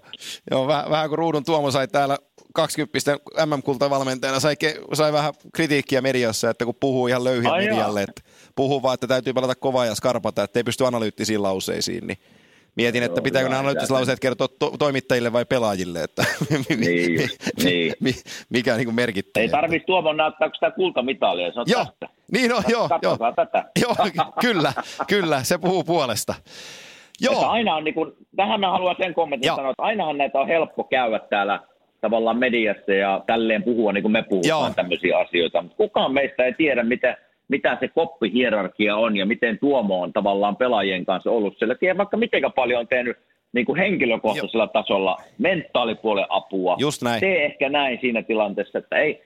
joo 0.50 0.66
vähän, 0.66 0.90
vähän 0.90 1.08
kuin 1.08 1.18
Ruudun 1.18 1.44
Tuomo 1.44 1.70
sai 1.70 1.88
täällä 1.88 2.18
20 2.54 2.98
MM-kultavalmentajana 3.46 4.40
sai, 4.40 4.54
sai 4.92 5.12
vähän 5.12 5.32
kritiikkiä 5.54 6.00
mediassa, 6.00 6.50
että 6.50 6.64
kun 6.64 6.74
puhuu 6.80 7.06
ihan 7.06 7.24
löyhiä 7.24 7.50
medialle, 7.50 8.02
että 8.02 8.22
puhuu 8.56 8.82
vaan, 8.82 8.94
että 8.94 9.06
täytyy 9.06 9.32
pelata 9.32 9.54
kovaa 9.54 9.86
ja 9.86 9.94
skarpata, 9.94 10.42
että 10.42 10.58
ei 10.58 10.64
pysty 10.64 10.86
analyyttisiin 10.86 11.42
lauseisiin, 11.42 12.06
niin 12.06 12.18
Mietin, 12.80 13.02
että 13.02 13.22
pitääkö 13.22 13.48
nämä 13.48 13.60
analyyttiset 13.60 13.90
lauseet 13.90 14.20
kertoa 14.20 14.48
to- 14.58 14.72
toimittajille 14.78 15.32
vai 15.32 15.44
pelaajille, 15.44 16.02
että 16.02 16.24
niin, 16.78 17.94
niin. 18.00 18.14
mikä 18.50 18.72
on 18.72 18.78
niin 18.78 18.94
merkittävä. 18.94 19.42
Ei 19.42 19.48
tarvitse 19.48 19.86
Tuomon 19.86 20.16
näyttää 20.16 20.50
sitä 20.54 20.70
kultamitalia, 20.70 21.52
se 21.52 21.60
on 21.60 21.66
joo. 21.68 21.84
tästä. 21.84 22.08
Niin 22.32 22.54
on, 22.54 22.62
joo, 22.68 22.88
joo. 23.02 23.18
tätä. 23.36 23.64
joo, 23.82 23.94
kyllä, 24.40 24.72
kyllä, 25.08 25.42
se 25.42 25.58
puhuu 25.58 25.84
puolesta. 25.84 26.34
Joo. 27.20 27.34
Että 27.34 27.46
aina 27.46 27.74
on, 27.74 27.84
niin 27.84 27.94
kuin, 27.94 28.12
tähän 28.36 28.60
mä 28.60 28.70
haluan 28.70 28.96
sen 28.98 29.14
kommentin 29.14 29.46
joo. 29.46 29.56
sanoa, 29.56 29.70
että 29.70 29.82
ainahan 29.82 30.18
näitä 30.18 30.40
on 30.40 30.48
helppo 30.48 30.84
käydä 30.84 31.18
täällä 31.18 31.60
tavallaan 32.00 32.38
mediassa 32.38 32.92
ja 32.92 33.24
tälleen 33.26 33.62
puhua 33.62 33.92
niin 33.92 34.02
kuin 34.02 34.12
me 34.12 34.22
puhutaan 34.22 34.48
joo. 34.48 34.70
tämmöisiä 34.76 35.18
asioita, 35.18 35.62
mutta 35.62 35.76
kukaan 35.76 36.12
meistä 36.12 36.44
ei 36.44 36.52
tiedä, 36.52 36.82
mitä 36.82 37.16
mitä 37.50 37.76
se 37.80 37.88
koppihierarkia 37.88 38.96
on 38.96 39.16
ja 39.16 39.26
miten 39.26 39.58
Tuomo 39.58 40.02
on 40.02 40.12
tavallaan 40.12 40.56
pelaajien 40.56 41.06
kanssa 41.06 41.30
ollut 41.30 41.58
siellä. 41.58 41.74
Tiedän 41.74 41.98
vaikka 41.98 42.16
miten 42.16 42.42
paljon 42.54 42.80
on 42.80 42.88
tehnyt 42.88 43.16
niin 43.52 43.66
kuin 43.66 43.78
henkilökohtaisella 43.78 44.64
jo. 44.64 44.82
tasolla 44.82 45.16
mentaalipuolen 45.38 46.26
apua. 46.28 46.76
Just 46.78 47.02
näin. 47.02 47.20
Tee 47.20 47.44
ehkä 47.44 47.68
näin 47.68 47.98
siinä 48.00 48.22
tilanteessa, 48.22 48.78
että 48.78 48.96
ei, 48.96 49.22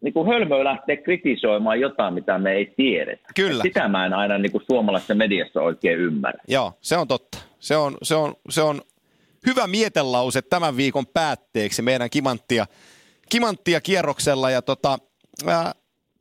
niin 0.00 0.14
kuin 0.14 0.28
hölmöä 0.28 0.64
lähtee 0.64 0.96
kritisoimaan 0.96 1.80
jotain, 1.80 2.14
mitä 2.14 2.38
me 2.38 2.52
ei 2.52 2.72
tiedetä. 2.76 3.28
Kyllä. 3.36 3.62
Sitä 3.62 3.88
mä 3.88 4.06
en 4.06 4.12
aina 4.12 4.38
niin 4.38 4.52
kuin 4.52 4.64
suomalaisessa 4.70 5.14
mediassa 5.14 5.60
oikein 5.60 5.98
ymmärrä. 5.98 6.42
Joo, 6.48 6.72
se 6.80 6.96
on 6.96 7.08
totta. 7.08 7.38
Se 7.58 7.76
on, 7.76 7.96
se 8.02 8.14
on, 8.14 8.34
se 8.50 8.62
on 8.62 8.80
hyvä 9.46 9.66
mietelause 9.66 10.42
tämän 10.42 10.76
viikon 10.76 11.06
päätteeksi 11.06 11.82
meidän 11.82 12.10
kimanttia, 12.10 12.66
kimanttia 13.28 13.80
kierroksella. 13.80 14.50
Ja 14.50 14.62
tota, 14.62 14.98
ää, 15.46 15.72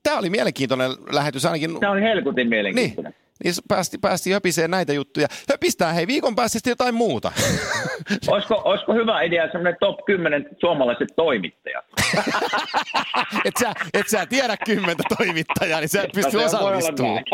tämä 0.08 0.20
oli 0.20 0.30
mielenkiintoinen 0.30 0.92
lähetys 1.12 1.46
ainakin. 1.46 1.80
Tämä 1.80 1.92
oli 1.92 2.02
helkutin 2.02 2.50
mielenkiintoinen. 2.50 3.12
Niin. 3.12 3.17
Niin 3.44 3.54
päästi, 3.68 3.98
päästi 3.98 4.32
höpiseen 4.32 4.72
näitä 4.72 4.94
juttuja. 4.94 5.28
Höpistää 5.50 5.94
hei 5.94 6.08
viikon 6.08 6.36
päästä 6.36 6.54
sitten 6.54 6.72
jotain 6.72 6.96
muuta. 6.96 7.32
Olisiko, 8.28 8.62
olisiko 8.66 8.94
hyvä 8.94 9.22
idea 9.22 9.44
semmoinen 9.52 9.76
top 9.80 10.06
10 10.06 10.50
suomalaiset 10.60 11.08
toimittajat? 11.16 11.86
et, 13.46 13.54
sä, 13.60 13.74
et 13.94 14.10
sä 14.10 14.26
tiedä 14.26 14.58
kymmentä 14.66 15.04
toimittajaa, 15.18 15.80
niin 15.80 15.90
sä 15.90 16.02
et 16.02 16.12
pysty 16.14 16.38
osallistumaan. 16.38 17.24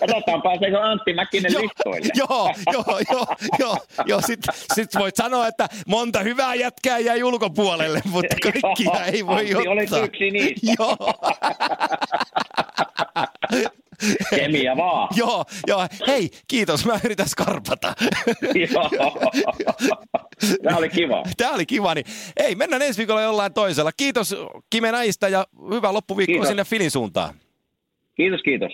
Katsotaan, 0.00 0.42
pääseekö 0.42 0.80
Antti 0.80 1.14
Mäkinen 1.14 1.52
listoille. 1.62 2.08
joo, 2.14 2.54
joo, 2.72 2.98
joo, 3.12 3.26
joo, 3.58 3.76
joo. 4.06 4.20
Sitten 4.20 4.54
sit 4.74 4.88
voit 4.98 5.16
sanoa, 5.16 5.46
että 5.46 5.68
monta 5.86 6.20
hyvää 6.20 6.54
jätkää 6.54 6.98
jäi 6.98 7.22
ulkopuolelle, 7.22 8.02
mutta 8.04 8.36
kaikkia 8.42 9.04
ei 9.04 9.26
voi 9.26 9.38
Antti 9.38 9.56
ottaa. 9.56 9.72
oli 9.72 10.04
yksi 10.04 10.30
niistä. 10.30 10.72
joo. 10.78 10.96
Kemia 14.36 14.76
vaan. 14.76 15.08
joo, 15.16 15.44
joo. 15.66 15.86
Hei, 16.06 16.30
kiitos. 16.48 16.86
Mä 16.86 17.00
yritän 17.04 17.28
skarpata. 17.28 17.94
joo. 18.74 18.90
Tämä 20.62 20.76
oli 20.76 20.88
kiva. 20.88 21.22
Tämä 21.36 21.52
oli 21.52 21.66
kiva. 21.66 21.94
Niin, 21.94 22.06
ei, 22.36 22.54
mennään 22.54 22.82
ensi 22.82 22.98
viikolla 22.98 23.22
jollain 23.22 23.52
toisella. 23.52 23.92
Kiitos 23.96 24.36
Kime 24.70 24.92
näistä 24.92 25.28
ja 25.28 25.46
hyvää 25.74 25.92
loppuviikkoa 25.92 26.32
kiitos. 26.34 26.48
sinne 26.48 26.64
Filin 26.64 26.90
suuntaan. 26.90 27.34
Kiitos, 28.16 28.40
kiitos. 28.42 28.72